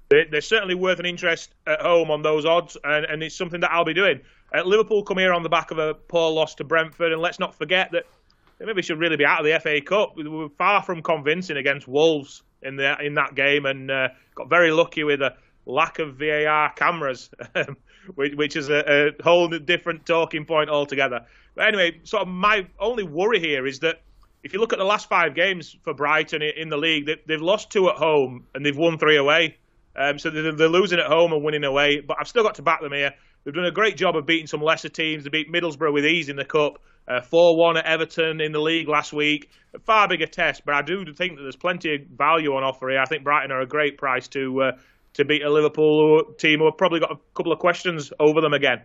[0.08, 3.60] They, are certainly worth an interest at home on those odds, and, and it's something
[3.60, 4.20] that I'll be doing.
[4.56, 7.38] Uh, Liverpool come here on the back of a poor loss to Brentford, and let's
[7.38, 8.04] not forget that
[8.58, 10.16] they maybe should really be out of the FA Cup.
[10.16, 14.48] We were far from convincing against Wolves in the in that game, and uh, got
[14.48, 15.36] very lucky with a
[15.66, 17.30] lack of VAR cameras,
[18.14, 21.26] which, which is a, a whole different talking point altogether.
[21.54, 24.00] But anyway, sort of my only worry here is that
[24.42, 27.70] if you look at the last five games for Brighton in the league, they've lost
[27.70, 29.58] two at home and they've won three away.
[29.96, 32.00] Um, so they're, losing at home and winning away.
[32.00, 33.14] But I've still got to back them here.
[33.44, 35.24] They've done a great job of beating some lesser teams.
[35.24, 36.82] They beat Middlesbrough with ease in the cup.
[37.08, 39.50] Uh, 4 1 at Everton in the league last week.
[39.74, 42.88] A far bigger test, but I do think that there's plenty of value on offer
[42.88, 42.98] here.
[42.98, 44.72] I think Brighton are a great price to uh,
[45.14, 48.52] to beat a Liverpool team who have probably got a couple of questions over them
[48.52, 48.82] again.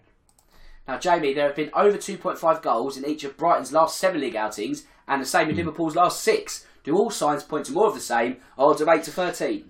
[0.88, 4.36] Now, Jamie, there have been over 2.5 goals in each of Brighton's last seven league
[4.36, 5.60] outings, and the same in mm.
[5.60, 6.66] Liverpool's last six.
[6.84, 8.38] Do all signs point to more of the same?
[8.58, 9.70] Odds of 8 to 13.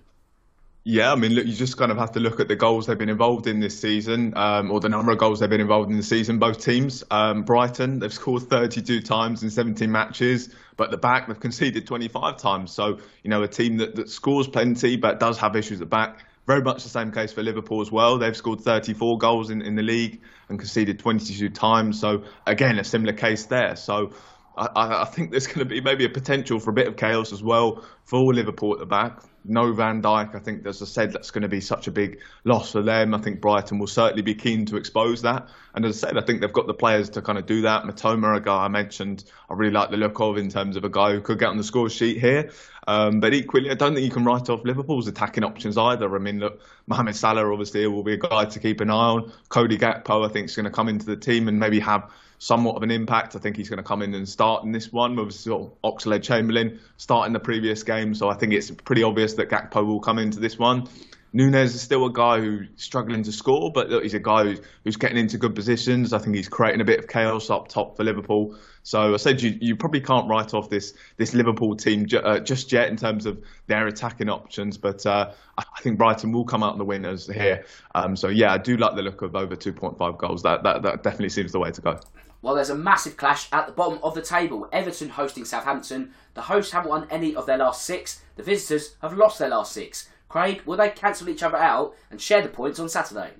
[0.84, 2.98] Yeah, I mean, look, you just kind of have to look at the goals they've
[2.98, 5.96] been involved in this season, um, or the number of goals they've been involved in
[5.96, 6.40] the season.
[6.40, 11.38] Both teams, um, Brighton, they've scored 32 times in 17 matches, but the back they've
[11.38, 12.72] conceded 25 times.
[12.72, 15.86] So, you know, a team that, that scores plenty but does have issues at the
[15.86, 16.26] back.
[16.48, 18.18] Very much the same case for Liverpool as well.
[18.18, 22.00] They've scored 34 goals in, in the league and conceded 22 times.
[22.00, 23.76] So, again, a similar case there.
[23.76, 24.14] So,
[24.56, 27.32] I, I think there's going to be maybe a potential for a bit of chaos
[27.32, 29.22] as well for Liverpool at the back.
[29.44, 30.34] No Van Dijk.
[30.34, 33.14] I think, as I said, that's going to be such a big loss for them.
[33.14, 35.48] I think Brighton will certainly be keen to expose that.
[35.74, 37.84] And as I said, I think they've got the players to kind of do that.
[37.84, 40.88] Mitoma, a guy I mentioned, I really like the look of in terms of a
[40.88, 42.50] guy who could get on the score sheet here.
[42.86, 46.14] Um, but equally, I don't think you can write off Liverpool's attacking options either.
[46.14, 49.32] I mean, look, Mohamed Salah obviously will be a guy to keep an eye on.
[49.48, 52.10] Cody Gakpo, I think, is going to come into the team and maybe have
[52.42, 53.36] somewhat of an impact.
[53.36, 55.94] I think he's going to come in and start in this one with sort of
[55.94, 58.14] Oxlade Chamberlain starting the previous game.
[58.16, 60.88] So I think it's pretty obvious that Gakpo will come into this one.
[61.32, 64.60] Nunez is still a guy who's struggling to score, but look, he's a guy who's,
[64.82, 66.12] who's getting into good positions.
[66.12, 68.58] I think he's creating a bit of chaos up top for Liverpool.
[68.82, 72.40] So I said you, you probably can't write off this this Liverpool team ju- uh,
[72.40, 76.64] just yet in terms of their attacking options, but uh, I think Brighton will come
[76.64, 77.66] out the winners here.
[77.94, 80.42] Um, so yeah, I do like the look of over 2.5 goals.
[80.42, 82.00] That, that that definitely seems the way to go.
[82.42, 84.68] Well, there's a massive clash at the bottom of the table.
[84.72, 86.12] Everton hosting Southampton.
[86.34, 88.20] The hosts haven't won any of their last six.
[88.34, 90.08] The visitors have lost their last six.
[90.28, 93.30] Craig, will they cancel each other out and share the points on Saturday?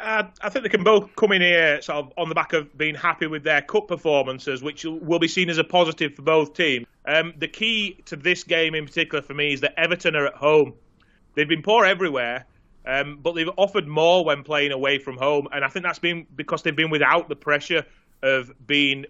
[0.00, 2.76] Uh, I think they can both come in here sort of on the back of
[2.78, 6.54] being happy with their cup performances, which will be seen as a positive for both
[6.54, 6.86] teams.
[7.04, 10.34] Um, the key to this game in particular for me is that Everton are at
[10.34, 10.74] home.
[11.34, 12.46] They've been poor everywhere,
[12.86, 16.26] um, but they've offered more when playing away from home, and I think that's been
[16.34, 17.84] because they've been without the pressure
[18.22, 19.06] of being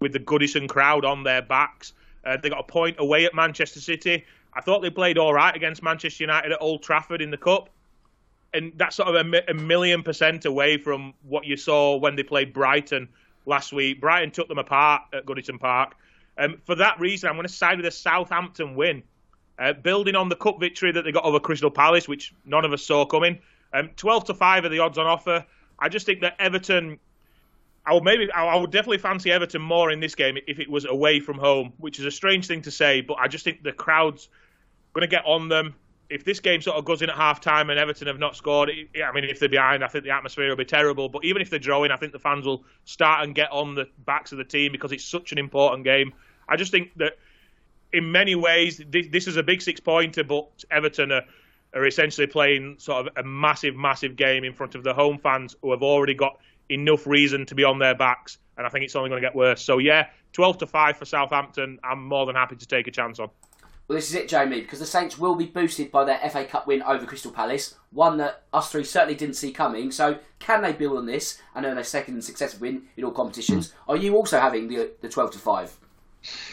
[0.00, 1.92] with the Goodison crowd on their backs.
[2.24, 4.24] Uh, they got a point away at Manchester City.
[4.52, 7.68] I thought they played all right against Manchester United at Old Trafford in the Cup.
[8.54, 12.22] And that's sort of a, a million percent away from what you saw when they
[12.22, 13.08] played Brighton
[13.44, 14.00] last week.
[14.00, 15.94] Brighton took them apart at Goodison Park.
[16.38, 19.02] Um, for that reason, I'm going to side with a Southampton win.
[19.58, 22.72] Uh, building on the cup victory that they got over Crystal Palace, which none of
[22.72, 23.38] us saw coming.
[23.72, 25.46] Um, 12 to 5 are the odds on offer.
[25.78, 26.98] I just think that Everton,
[27.86, 30.84] I would maybe, I would definitely fancy Everton more in this game if it was
[30.84, 33.72] away from home, which is a strange thing to say, but I just think the
[33.72, 34.28] crowd's
[34.92, 35.74] going to get on them.
[36.10, 38.70] If this game sort of goes in at half time and Everton have not scored,
[38.70, 41.08] I mean, if they're behind, I think the atmosphere will be terrible.
[41.08, 43.88] But even if they're drawing, I think the fans will start and get on the
[44.04, 46.12] backs of the team because it's such an important game.
[46.48, 47.18] I just think that
[47.92, 51.24] in many ways, this is a big six pointer, but Everton are,
[51.72, 55.54] are essentially playing sort of a massive, massive game in front of the home fans
[55.62, 56.38] who have already got
[56.68, 58.38] enough reason to be on their backs.
[58.56, 59.62] And I think it's only going to get worse.
[59.62, 61.78] So, yeah, 12 to 5 for Southampton.
[61.84, 63.28] I'm more than happy to take a chance on.
[63.88, 66.66] Well, this is it, Jamie, because the Saints will be boosted by their FA Cup
[66.66, 69.92] win over Crystal Palace, one that us three certainly didn't see coming.
[69.92, 73.72] So, can they build on this and earn a second successive win in all competitions?
[73.86, 75.76] Are you also having the the twelve to five?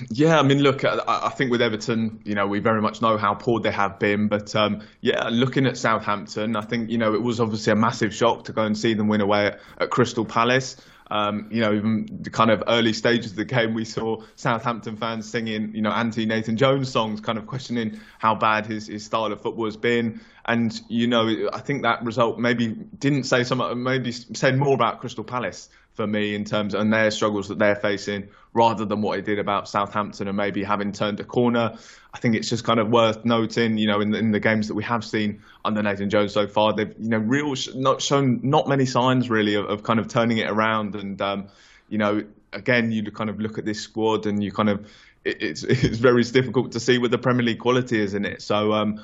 [0.09, 3.33] Yeah, I mean, look, I think with Everton, you know, we very much know how
[3.33, 4.27] poor they have been.
[4.27, 8.13] But um, yeah, looking at Southampton, I think, you know, it was obviously a massive
[8.13, 10.77] shock to go and see them win away at, at Crystal Palace.
[11.11, 14.95] Um, you know, even the kind of early stages of the game, we saw Southampton
[14.95, 19.05] fans singing, you know, anti Nathan Jones songs, kind of questioning how bad his, his
[19.05, 20.21] style of football has been.
[20.45, 25.01] And, you know, I think that result maybe didn't say something, maybe said more about
[25.01, 29.01] Crystal Palace for me in terms of and their struggles that they're facing rather than
[29.01, 31.77] what it did about Southampton and maybe having turned a corner.
[32.13, 34.67] I think it's just kind of worth noting, you know, in the, in the games
[34.67, 38.39] that we have seen under Nathan Jones so far, they've you know real not shown
[38.43, 40.95] not many signs really of, of kind of turning it around.
[40.95, 41.47] And um,
[41.89, 44.87] you know, again, you kind of look at this squad and you kind of
[45.25, 48.41] it's it's very difficult to see what the Premier League quality is in it.
[48.41, 49.01] So um,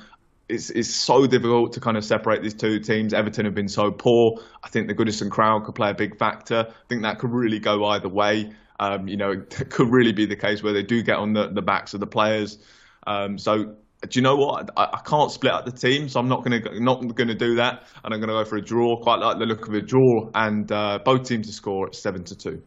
[0.50, 3.14] it's it's so difficult to kind of separate these two teams.
[3.14, 4.38] Everton have been so poor.
[4.62, 6.66] I think the Goodison crowd could play a big factor.
[6.68, 8.50] I think that could really go either way.
[8.78, 9.30] Um, you know,
[9.60, 12.00] it could really be the case where they do get on the, the backs of
[12.00, 12.58] the players.
[13.06, 13.76] Um, so
[14.08, 14.70] do you know what?
[14.76, 17.34] I, I can't split up the team, so I'm not going to not going to
[17.34, 18.96] do that, and I'm going to go for a draw.
[19.00, 22.24] Quite like the look of a draw, and uh, both teams to score at seven
[22.24, 22.62] to two.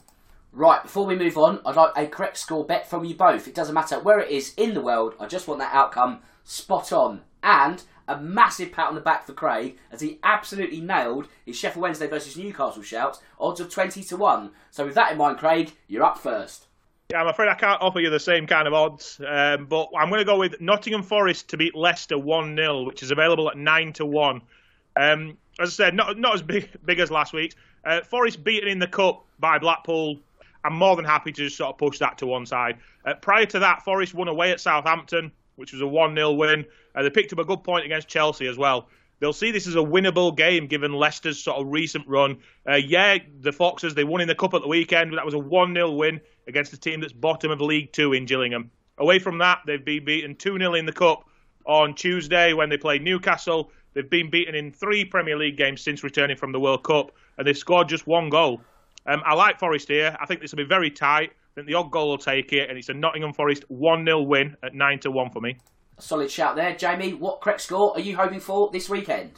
[0.55, 3.47] Right, before we move on, I'd like a correct score bet from you both.
[3.47, 6.93] It doesn't matter where it is in the world, I just want that outcome spot
[6.93, 7.21] on.
[7.43, 11.83] And a massive pat on the back for Craig as he absolutely nailed his Sheffield
[11.83, 14.51] Wednesday versus Newcastle shout, odds of 20 to 1.
[14.71, 16.67] So, with that in mind, Craig, you're up first.
[17.11, 20.09] Yeah, I'm afraid I can't offer you the same kind of odds, um, but I'm
[20.09, 23.57] going to go with Nottingham Forest to beat Leicester 1 0, which is available at
[23.57, 24.41] 9 to 1.
[24.95, 27.53] Um, as I said, not, not as big, big as last week.
[27.85, 30.19] Uh, Forest beaten in the Cup by Blackpool
[30.63, 32.77] I'm more than happy to just sort of push that to one side.
[33.05, 36.65] Uh, prior to that, Forest won away at Southampton, which was a 1 0 win.
[36.95, 38.87] Uh, they picked up a good point against Chelsea as well.
[39.19, 42.39] They'll see this as a winnable game given Leicester's sort of recent run.
[42.67, 45.33] Uh, yeah, the Foxes, they won in the Cup at the weekend, but that was
[45.33, 48.71] a 1 0 win against a team that's bottom of League Two in Gillingham.
[48.97, 51.27] Away from that, they've been beaten 2 0 in the Cup
[51.65, 53.71] on Tuesday when they played Newcastle.
[53.93, 57.47] They've been beaten in three Premier League games since returning from the World Cup, and
[57.47, 58.61] they've scored just one goal.
[59.05, 60.15] Um, I like Forest here.
[60.19, 61.31] I think this will be very tight.
[61.53, 64.23] I think the odd goal will take it, and it's a Nottingham Forest 1 0
[64.23, 65.57] win at 9 to 1 for me.
[65.99, 66.75] A solid shout there.
[66.75, 69.33] Jamie, what correct score are you hoping for this weekend?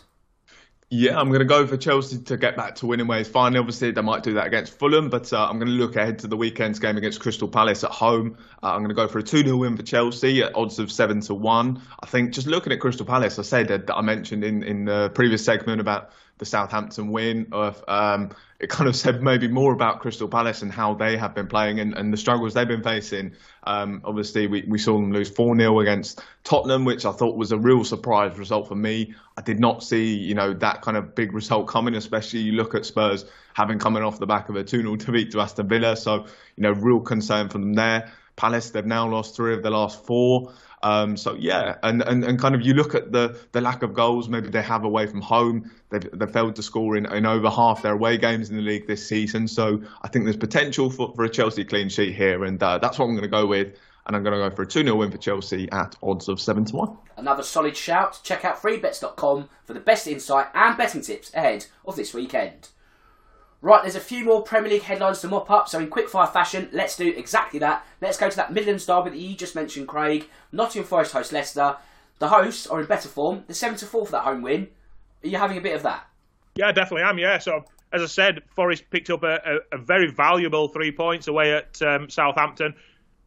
[0.90, 3.28] Yeah, I'm going to go for Chelsea to get back to winning ways.
[3.28, 6.20] Finally, obviously, they might do that against Fulham, but uh, I'm going to look ahead
[6.20, 8.38] to the weekend's game against Crystal Palace at home.
[8.64, 10.90] Uh, I'm going to go for a 2 0 win for Chelsea at odds of
[10.90, 11.82] 7 to 1.
[12.02, 15.12] I think just looking at Crystal Palace, I said that I mentioned in, in the
[15.14, 17.48] previous segment about the Southampton win.
[17.52, 21.36] Of um, it kind of said maybe more about Crystal Palace and how they have
[21.36, 23.34] been playing and, and the struggles they've been facing.
[23.64, 27.52] Um, obviously, we, we saw them lose 4 0 against Tottenham, which I thought was
[27.52, 29.14] a real surprise result for me.
[29.38, 32.76] I did not see, you know, that kind of big result coming, especially you look
[32.76, 35.96] at Spurs having coming off the back of a 2 0 defeat to Aston Villa.
[35.96, 36.26] So,
[36.56, 38.12] you know, real concern for them there.
[38.36, 40.54] Palace, they've now lost three of the last four.
[40.86, 43.96] Um, so yeah, and, and, and kind of you look at the, the lack of
[43.96, 45.72] goals maybe they have away from home.
[45.90, 48.86] They've, they've failed to score in, in over half their away games in the league
[48.86, 49.48] this season.
[49.48, 53.00] So I think there's potential for, for a Chelsea clean sheet here, and uh, that's
[53.00, 53.76] what I'm going to go with.
[54.06, 56.40] And I'm going to go for a 2 0 win for Chelsea at odds of
[56.40, 56.98] 7 to 1.
[57.18, 58.20] Another solid shout.
[58.22, 62.70] Check out freebets.com for the best insight and betting tips ahead of this weekend.
[63.62, 66.70] Right, there's a few more Premier League headlines to mop up, so in quickfire fashion,
[66.72, 67.86] let's do exactly that.
[68.00, 70.28] Let's go to that Midlands derby that you just mentioned, Craig.
[70.52, 71.78] Nottingham Forest host Leicester.
[72.20, 73.44] The hosts are in better form.
[73.48, 74.68] They're 7 to 4 for that home win.
[75.24, 76.06] Are you having a bit of that?
[76.56, 77.40] Yeah, definitely am, yeah.
[77.40, 81.54] So, as I said, Forest picked up a, a, a very valuable three points away
[81.54, 82.76] at um, Southampton.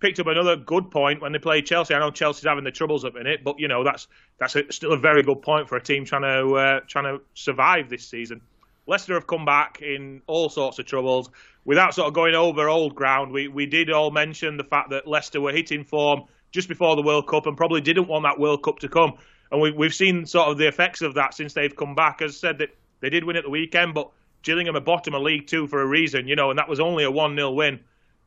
[0.01, 1.95] Picked up another good point when they played Chelsea.
[1.95, 4.07] I know Chelsea's having the troubles up in it, but you know that's
[4.39, 7.21] that's a, still a very good point for a team trying to uh, trying to
[7.35, 8.41] survive this season.
[8.89, 11.31] Leicester have come back in all sorts of troubles.
[11.67, 15.07] Without sort of going over old ground, we, we did all mention the fact that
[15.07, 16.23] Leicester were hitting form
[16.53, 19.13] just before the World Cup and probably didn't want that World Cup to come.
[19.53, 22.23] And we, we've seen sort of the effects of that since they've come back.
[22.23, 22.71] As I said, that
[23.01, 24.11] they did win at the weekend, but
[24.43, 27.05] Gillingham are bottom of League Two for a reason, you know, and that was only
[27.05, 27.81] a 1 0 win.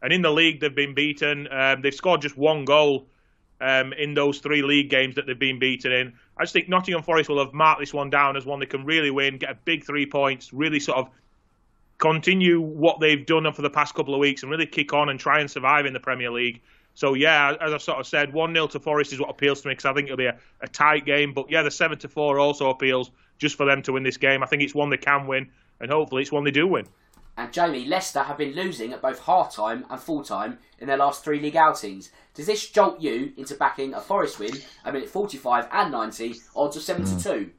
[0.03, 1.47] And in the league, they've been beaten.
[1.51, 3.07] Um, they've scored just one goal
[3.61, 6.13] um, in those three league games that they've been beaten in.
[6.35, 8.83] I just think Nottingham Forest will have marked this one down as one they can
[8.83, 11.09] really win, get a big three points, really sort of
[11.99, 15.19] continue what they've done for the past couple of weeks and really kick on and
[15.19, 16.61] try and survive in the Premier League.
[16.95, 19.67] So yeah, as I sort of said, one 0 to Forest is what appeals to
[19.67, 21.31] me because I think it'll be a, a tight game.
[21.33, 24.43] But yeah, the seven to four also appeals just for them to win this game.
[24.43, 26.87] I think it's one they can win, and hopefully it's one they do win.
[27.37, 30.97] And Jamie, Leicester have been losing at both half time and full time in their
[30.97, 32.11] last three league outings.
[32.33, 34.53] Does this jolt you into backing a Forest win
[34.83, 37.51] I mean, at 45 and 90, odds of 7 to 2?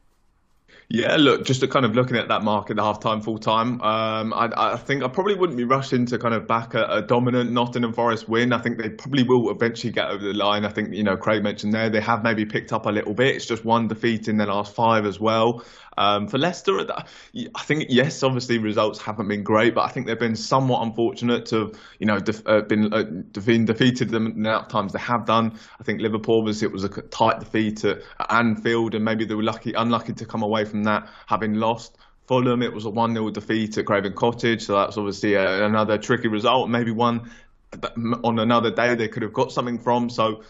[0.89, 4.33] Yeah, look, just kind of looking at that market, the half time, full time, um,
[4.35, 7.51] I, I, think I probably wouldn't be rushing to kind of back a, a, dominant
[7.51, 8.53] Nottingham Forest win.
[8.53, 10.67] I think they probably will eventually get over the line.
[10.67, 13.37] I think, you know, Craig mentioned there, they have maybe picked up a little bit.
[13.37, 15.65] It's just one defeat in their last five as well.
[15.99, 20.19] Um, for Leicester, I think yes, obviously results haven't been great, but I think they've
[20.19, 24.67] been somewhat unfortunate to have, you know, def- uh, been, uh, been defeated the amount
[24.67, 25.59] of times they have done.
[25.79, 29.35] I think Liverpool was it was a tight defeat at, at Anfield, and maybe they
[29.35, 31.97] were lucky, unlucky to come away from that having lost.
[32.27, 35.99] Fulham, it was a 1 0 defeat at Craven Cottage, so that's obviously a, another
[35.99, 36.71] tricky result.
[36.71, 37.31] Maybe one
[38.23, 40.09] on another day they could have got something from.
[40.09, 40.43] So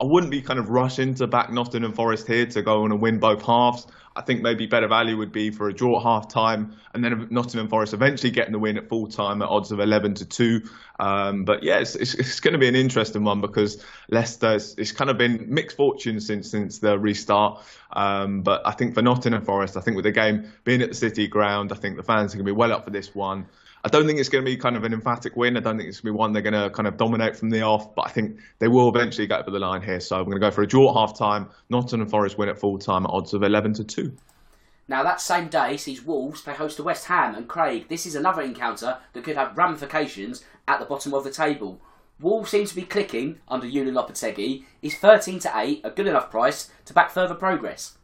[0.00, 3.00] I wouldn't be kind of rushing to back Nottingham Forest here to go on and
[3.00, 3.86] win both halves.
[4.16, 7.28] I think maybe better value would be for a draw at half time and then
[7.30, 10.62] Nottingham Forest eventually getting the win at full time at odds of 11 to 2.
[10.98, 14.92] Um, but yeah, it's, it's, it's, going to be an interesting one because Leicester, it's,
[14.92, 17.62] kind of been mixed fortune since since the restart.
[17.92, 20.94] Um, but I think for Nottingham Forest, I think with the game being at the
[20.94, 23.46] City ground, I think the fans are going to be well up for this one.
[23.82, 25.56] I don't think it's going to be kind of an emphatic win.
[25.56, 27.48] I don't think it's going to be one they're going to kind of dominate from
[27.48, 30.00] the off, but I think they will eventually get over the line here.
[30.00, 31.48] So I'm going to go for a draw at half time.
[31.70, 34.16] Nottingham Forest win at full time at odds of 11 to 2.
[34.86, 37.88] Now, that same day sees Wolves play host to West Ham and Craig.
[37.88, 41.80] This is another encounter that could have ramifications at the bottom of the table.
[42.18, 44.64] Wolves seem to be clicking under Julian Lopetegui.
[44.82, 47.96] Is 13 to 8 a good enough price to back further progress?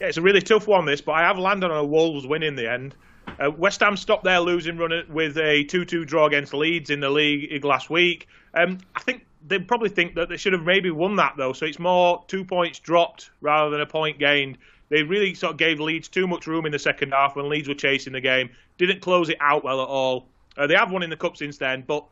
[0.00, 2.42] Yeah, it's a really tough one, this, but I have landed on a Wolves win
[2.42, 2.96] in the end.
[3.38, 7.10] Uh, West Ham stopped their losing run with a 2-2 draw against Leeds in the
[7.10, 8.28] league last week.
[8.54, 11.66] Um, I think they probably think that they should have maybe won that though, so
[11.66, 14.58] it's more two points dropped rather than a point gained.
[14.88, 17.68] They really sort of gave Leeds too much room in the second half when Leeds
[17.68, 18.50] were chasing the game.
[18.78, 20.28] Didn't close it out well at all.
[20.56, 22.04] Uh, they have won in the cup since then, but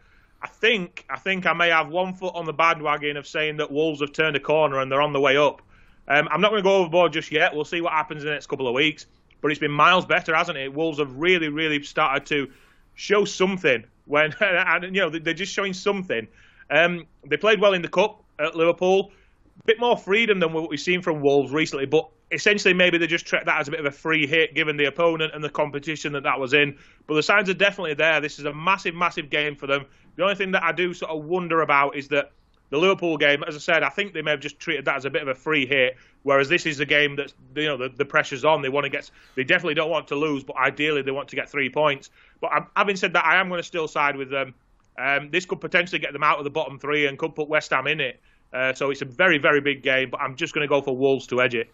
[0.43, 3.71] I think I think I may have one foot on the bandwagon of saying that
[3.71, 5.63] Wolves have turned a corner and they're on the way up.
[6.07, 7.55] Um, I'm not going to go overboard just yet.
[7.55, 9.07] We'll see what happens in the next couple of weeks.
[9.45, 10.73] But it's been miles better, hasn't it?
[10.73, 12.51] Wolves have really, really started to
[12.95, 16.27] show something when, and you know, they're just showing something.
[16.71, 19.13] Um, they played well in the cup at Liverpool.
[19.61, 23.07] A bit more freedom than what we've seen from Wolves recently, but essentially maybe they
[23.07, 25.51] just treat that as a bit of a free hit given the opponent and the
[25.51, 26.79] competition that that was in.
[27.07, 28.23] But the signs are definitely there.
[28.23, 29.85] This is a massive, massive game for them.
[30.17, 32.33] The only thing that I do sort of wonder about is that
[32.71, 35.05] the Liverpool game, as I said, I think they may have just treated that as
[35.05, 35.97] a bit of a free hit.
[36.23, 38.63] Whereas this is a game that you know the, the pressure's on.
[38.63, 41.37] They want to get, they definitely don't want to lose, but ideally they want to
[41.37, 42.11] get three points.
[42.41, 44.55] But having said that, I am going to still side with them.
[44.99, 47.71] Um, this could potentially get them out of the bottom three and could put West
[47.71, 48.21] Ham in it.
[48.53, 50.11] Uh, so it's a very, very big game.
[50.11, 51.71] But I'm just going to go for Wolves to edge it.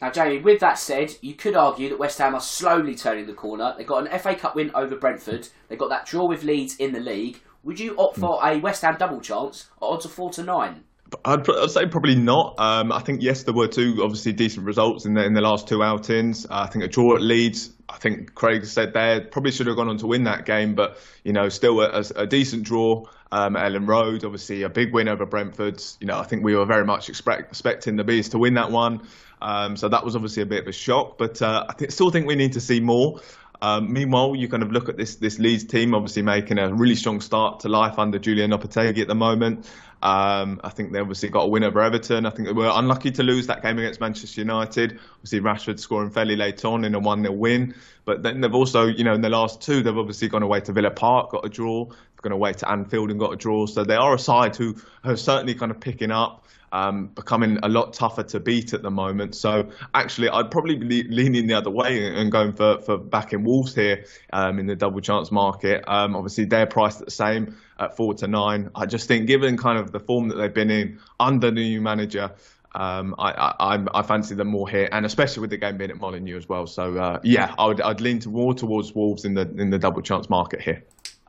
[0.00, 3.32] Now, Jamie, with that said, you could argue that West Ham are slowly turning the
[3.32, 3.74] corner.
[3.78, 5.48] They got an FA Cup win over Brentford.
[5.68, 7.40] They got that draw with Leeds in the league.
[7.64, 10.84] Would you opt for a West Ham double chance at odds of four to nine?
[11.24, 12.58] I'd, I'd, say probably not.
[12.58, 15.68] Um, I think yes, there were two obviously decent results in the in the last
[15.68, 16.44] two outings.
[16.44, 17.70] Uh, I think a draw at Leeds.
[17.88, 20.98] I think Craig said there probably should have gone on to win that game, but
[21.22, 23.04] you know still a, a decent draw.
[23.32, 25.82] Um, Elland Road, obviously a big win over Brentford.
[26.00, 28.70] You know I think we were very much expect, expecting the Bees to win that
[28.70, 29.02] one.
[29.40, 32.10] Um, so that was obviously a bit of a shock, but uh, I th- still
[32.10, 33.20] think we need to see more.
[33.64, 36.94] Um, meanwhile, you kind of look at this this Leeds team, obviously making a really
[36.94, 39.70] strong start to life under Julian Lopetegui at the moment.
[40.02, 42.26] Um, I think they obviously got a win over Everton.
[42.26, 45.00] I think they were unlucky to lose that game against Manchester United.
[45.14, 47.74] Obviously, Rashford scoring fairly late on in a 1 0 win.
[48.04, 50.72] But then they've also, you know, in the last two, they've obviously gone away to
[50.74, 51.86] Villa Park, got a draw.
[51.86, 53.64] They've gone away to Anfield and got a draw.
[53.64, 56.44] So they are a side who are certainly kind of picking up
[56.74, 59.36] um, becoming a lot tougher to beat at the moment.
[59.36, 63.76] So actually, I'd probably be leaning the other way and going for, for backing Wolves
[63.76, 65.84] here um, in the double chance market.
[65.86, 68.70] Um, obviously, they're priced at the same at four to nine.
[68.74, 71.80] I just think, given kind of the form that they've been in under the new
[71.80, 72.32] manager.
[72.76, 76.00] Um, I, I, I fancy them more here, and especially with the game being at
[76.00, 76.66] Molineux as well.
[76.66, 80.02] So uh, yeah, I would I'd lean more towards Wolves in the in the double
[80.02, 80.82] chance market here.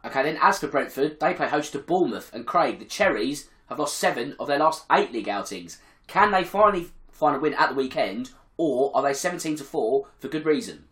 [0.04, 3.80] Okay, then as for Brentford, they play host to Bournemouth, and Craig, the Cherries have
[3.80, 5.80] lost seven of their last eight league outings.
[6.07, 10.07] Can they finally find a win at the weekend, or are they 17 to 4
[10.20, 10.86] for good reason?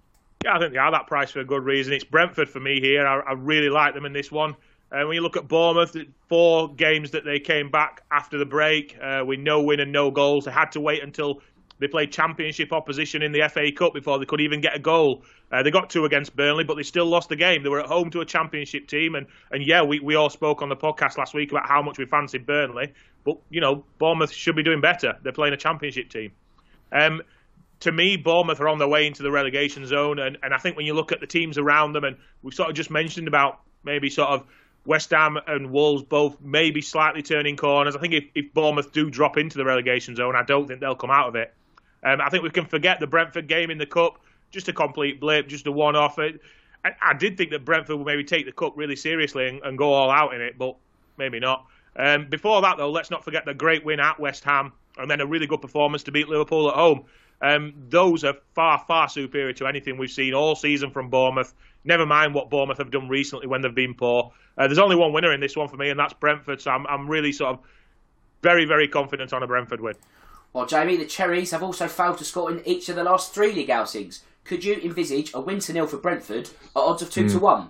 [0.43, 1.93] Yeah, I think they are that price for a good reason.
[1.93, 3.05] It's Brentford for me here.
[3.07, 4.55] I, I really like them in this one.
[4.91, 5.95] Uh, when you look at Bournemouth,
[6.27, 10.11] four games that they came back after the break uh, with no win and no
[10.11, 10.45] goals.
[10.45, 11.41] They had to wait until
[11.83, 15.23] they played championship opposition in the FA Cup before they could even get a goal.
[15.51, 17.61] Uh, they got two against Burnley, but they still lost the game.
[17.61, 20.61] They were at home to a championship team, and, and yeah, we, we all spoke
[20.61, 22.93] on the podcast last week about how much we fancied Burnley.
[23.25, 25.17] But you know, Bournemouth should be doing better.
[25.21, 26.31] They're playing a championship team.
[26.93, 27.21] Um,
[27.81, 30.77] to me, Bournemouth are on their way into the relegation zone, and, and I think
[30.77, 33.59] when you look at the teams around them, and we've sort of just mentioned about
[33.83, 34.45] maybe sort of
[34.85, 37.95] West Ham and Wolves both maybe slightly turning corners.
[37.95, 40.95] I think if, if Bournemouth do drop into the relegation zone, I don't think they'll
[40.95, 41.53] come out of it.
[42.03, 44.19] Um, I think we can forget the Brentford game in the cup,
[44.51, 46.19] just a complete blip, just a one-off.
[46.19, 46.33] I,
[47.01, 49.93] I did think that Brentford would maybe take the cup really seriously and, and go
[49.93, 50.75] all out in it, but
[51.17, 51.65] maybe not.
[51.95, 55.21] Um, before that, though, let's not forget the great win at West Ham and then
[55.21, 57.05] a really good performance to beat Liverpool at home.
[57.41, 61.53] Um, those are far, far superior to anything we've seen all season from Bournemouth.
[61.83, 64.31] Never mind what Bournemouth have done recently when they've been poor.
[64.57, 66.61] Uh, there's only one winner in this one for me, and that's Brentford.
[66.61, 67.59] So I'm, I'm really sort of
[68.41, 69.95] very, very confident on a Brentford win.
[70.53, 73.51] Well, Jamie, the Cherries have also failed to score in each of the last three
[73.51, 74.23] league outings.
[74.43, 77.31] Could you envisage a win to nil for Brentford at odds of two mm.
[77.31, 77.43] to hmm.
[77.43, 77.69] one?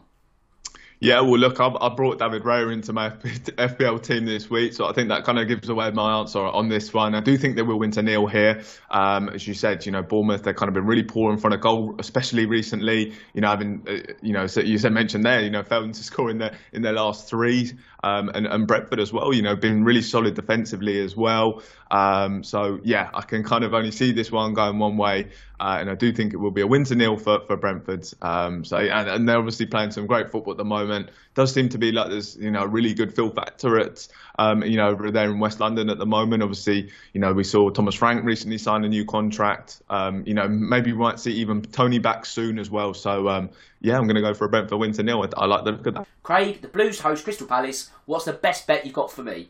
[1.04, 4.86] Yeah, well, look, I, I brought David Raya into my FPL team this week, so
[4.86, 7.14] I think that kind of gives away my answer on this one.
[7.14, 8.64] I do think they will win to nil here.
[8.90, 11.56] Um, as you said, you know, Bournemouth they've kind of been really poor in front
[11.56, 13.12] of goal, especially recently.
[13.34, 16.04] You know, having uh, you know, so you said mentioned there, you know, failing to
[16.06, 19.34] score in their in their last three, um, and, and Brentford as well.
[19.34, 21.64] You know, been really solid defensively as well.
[21.92, 25.28] Um, so yeah, I can kind of only see this one going one way,
[25.64, 28.06] uh, and I do think it will be a win to nil for for Brentford.
[28.22, 31.10] Um, so and, and they're obviously playing some great football at the moment.
[31.36, 34.06] Does seem to be like there's you know a really good fill factor at
[34.38, 36.44] um, you know over there in West London at the moment.
[36.44, 39.82] Obviously, you know we saw Thomas Frank recently sign a new contract.
[39.90, 42.94] Um, you know maybe we might see even Toney back soon as well.
[42.94, 43.50] So um,
[43.80, 45.24] yeah, I'm going to go for a Brentford win to nil.
[45.24, 46.08] I, I like the look of that.
[46.24, 47.90] Craig, the Blues host Crystal Palace.
[48.06, 49.48] What's the best bet you've got for me?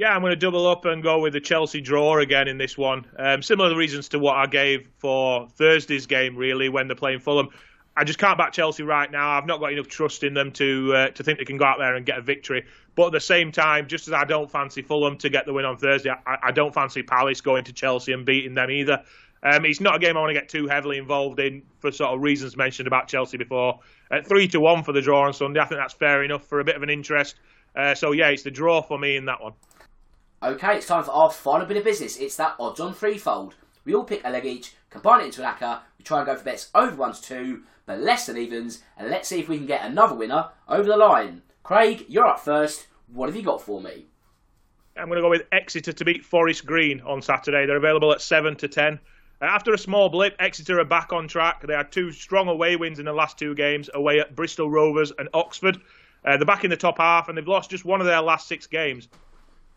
[0.00, 2.78] Yeah, I'm going to double up and go with the Chelsea draw again in this
[2.78, 3.04] one.
[3.18, 7.50] Um, similar reasons to what I gave for Thursday's game, really, when they're playing Fulham.
[7.94, 9.28] I just can't back Chelsea right now.
[9.28, 11.76] I've not got enough trust in them to uh, to think they can go out
[11.78, 12.64] there and get a victory.
[12.94, 15.66] But at the same time, just as I don't fancy Fulham to get the win
[15.66, 19.02] on Thursday, I, I don't fancy Palace going to Chelsea and beating them either.
[19.42, 22.14] Um, it's not a game I want to get too heavily involved in for sort
[22.14, 23.80] of reasons mentioned about Chelsea before.
[24.10, 26.60] At three to one for the draw on Sunday, I think that's fair enough for
[26.60, 27.36] a bit of an interest.
[27.76, 29.52] Uh, so yeah, it's the draw for me in that one.
[30.42, 32.16] Okay, it's time for our final bit of business.
[32.16, 33.56] It's that odds-on threefold.
[33.84, 35.80] We all pick a leg each, combine it into an acca.
[35.98, 39.10] We try and go for bets over one to two but less than evens, and
[39.10, 41.42] let's see if we can get another winner over the line.
[41.62, 42.86] Craig, you're up first.
[43.12, 44.06] What have you got for me?
[44.96, 47.66] I'm going to go with Exeter to beat Forest Green on Saturday.
[47.66, 48.98] They're available at 7 to 10.
[49.42, 51.66] Uh, after a small blip, Exeter are back on track.
[51.66, 55.12] They had two strong away wins in the last two games, away at Bristol Rovers
[55.18, 55.76] and Oxford.
[56.24, 58.48] Uh, they're back in the top half, and they've lost just one of their last
[58.48, 59.08] six games.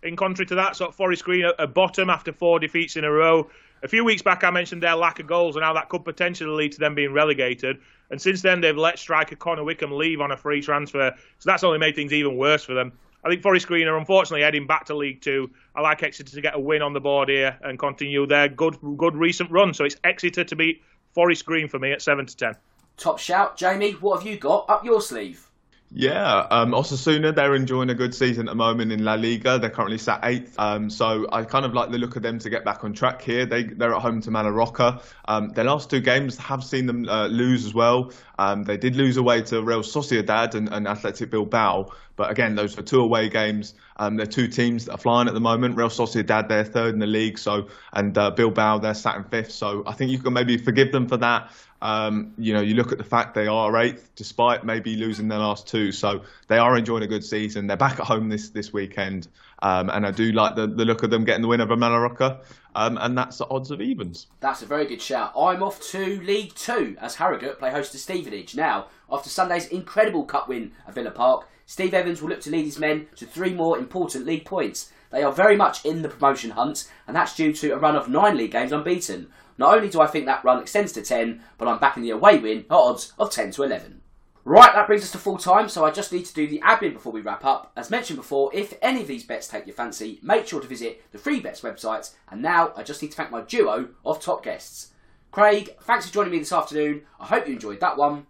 [0.04, 3.50] In contrary to that, of Forest Green at bottom after four defeats in a row.
[3.84, 6.52] A few weeks back, I mentioned their lack of goals and how that could potentially
[6.52, 7.80] lead to them being relegated.
[8.10, 11.14] And since then, they've let striker Connor Wickham leave on a free transfer.
[11.40, 12.94] So that's only made things even worse for them.
[13.26, 15.50] I think Forest Green are unfortunately heading back to League Two.
[15.76, 18.78] I like Exeter to get a win on the board here and continue their good,
[18.98, 19.74] good recent run.
[19.74, 20.82] So it's Exeter to beat
[21.14, 22.56] Forest Green for me at seven to ten.
[22.98, 23.92] Top shout, Jamie.
[23.94, 25.50] What have you got up your sleeve?
[25.96, 29.60] Yeah, um, Osasuna, they're enjoying a good season at the moment in La Liga.
[29.60, 30.58] They're currently sat eighth.
[30.58, 33.22] Um, so I kind of like the look of them to get back on track
[33.22, 33.46] here.
[33.46, 35.04] They, they're at home to Mallorca.
[35.26, 38.12] Um, their last two games have seen them uh, lose as well.
[38.40, 41.92] Um, they did lose away to Real Sociedad and, and Athletic Bilbao.
[42.16, 43.76] But again, those are two away games.
[43.98, 45.78] Um, they're two teams that are flying at the moment.
[45.78, 47.38] Real Sociedad, they're third in the league.
[47.38, 49.52] So and uh, Bilbao, they're sat in fifth.
[49.52, 51.52] So I think you can maybe forgive them for that.
[51.84, 55.40] Um, you know, you look at the fact they are eighth, despite maybe losing their
[55.40, 55.92] last two.
[55.92, 57.68] So they are enjoying a good season.
[57.68, 59.28] They're back at home this this weekend,
[59.62, 62.40] um, and I do like the, the look of them getting the win over Mallorca.
[62.74, 64.28] Um, and that's the odds of evens.
[64.40, 65.34] That's a very good shout.
[65.38, 68.56] I'm off to League Two as Harrogate play host to Stevenage.
[68.56, 72.64] Now, after Sunday's incredible cup win at Villa Park, Steve Evans will look to lead
[72.66, 74.90] his men to three more important league points.
[75.12, 78.10] They are very much in the promotion hunt, and that's due to a run of
[78.10, 79.28] nine league games unbeaten.
[79.58, 82.40] Not only do I think that run extends to 10, but I'm backing the away
[82.40, 84.02] win at odds of 10 to 11.
[84.46, 86.94] Right, that brings us to full time, so I just need to do the admin
[86.94, 87.72] before we wrap up.
[87.78, 91.02] As mentioned before, if any of these bets take your fancy, make sure to visit
[91.14, 92.14] the free bets website.
[92.30, 94.92] And now I just need to thank my duo of top guests.
[95.32, 97.04] Craig, thanks for joining me this afternoon.
[97.22, 98.28] I hope you enjoyed that one.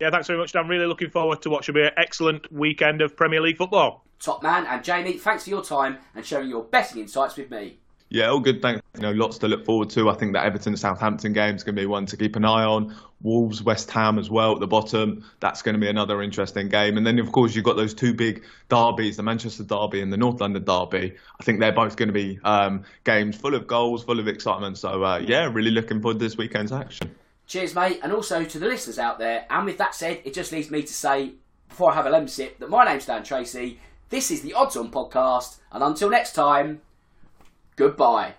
[0.00, 0.68] Yeah, thanks very much, Dan.
[0.68, 4.06] Really looking forward to what should be an excellent weekend of Premier League football.
[4.18, 7.79] Top man, and Jamie, thanks for your time and sharing your betting insights with me.
[8.12, 8.60] Yeah, all good.
[8.60, 8.82] Thanks.
[8.96, 10.10] You know, lots to look forward to.
[10.10, 12.64] I think that Everton Southampton game is going to be one to keep an eye
[12.64, 12.96] on.
[13.22, 15.24] Wolves West Ham as well at the bottom.
[15.38, 16.96] That's going to be another interesting game.
[16.96, 20.16] And then of course you've got those two big derbies, the Manchester Derby and the
[20.16, 21.14] North London Derby.
[21.38, 24.76] I think they're both going to be um, games full of goals, full of excitement.
[24.78, 27.14] So uh, yeah, really looking forward to this weekend's action.
[27.46, 29.46] Cheers, mate, and also to the listeners out there.
[29.50, 31.34] And with that said, it just leaves me to say
[31.68, 33.78] before I have a Lemsip that my name's Dan Tracey.
[34.08, 36.80] This is the Odds On podcast, and until next time.
[37.80, 38.34] Goodbye.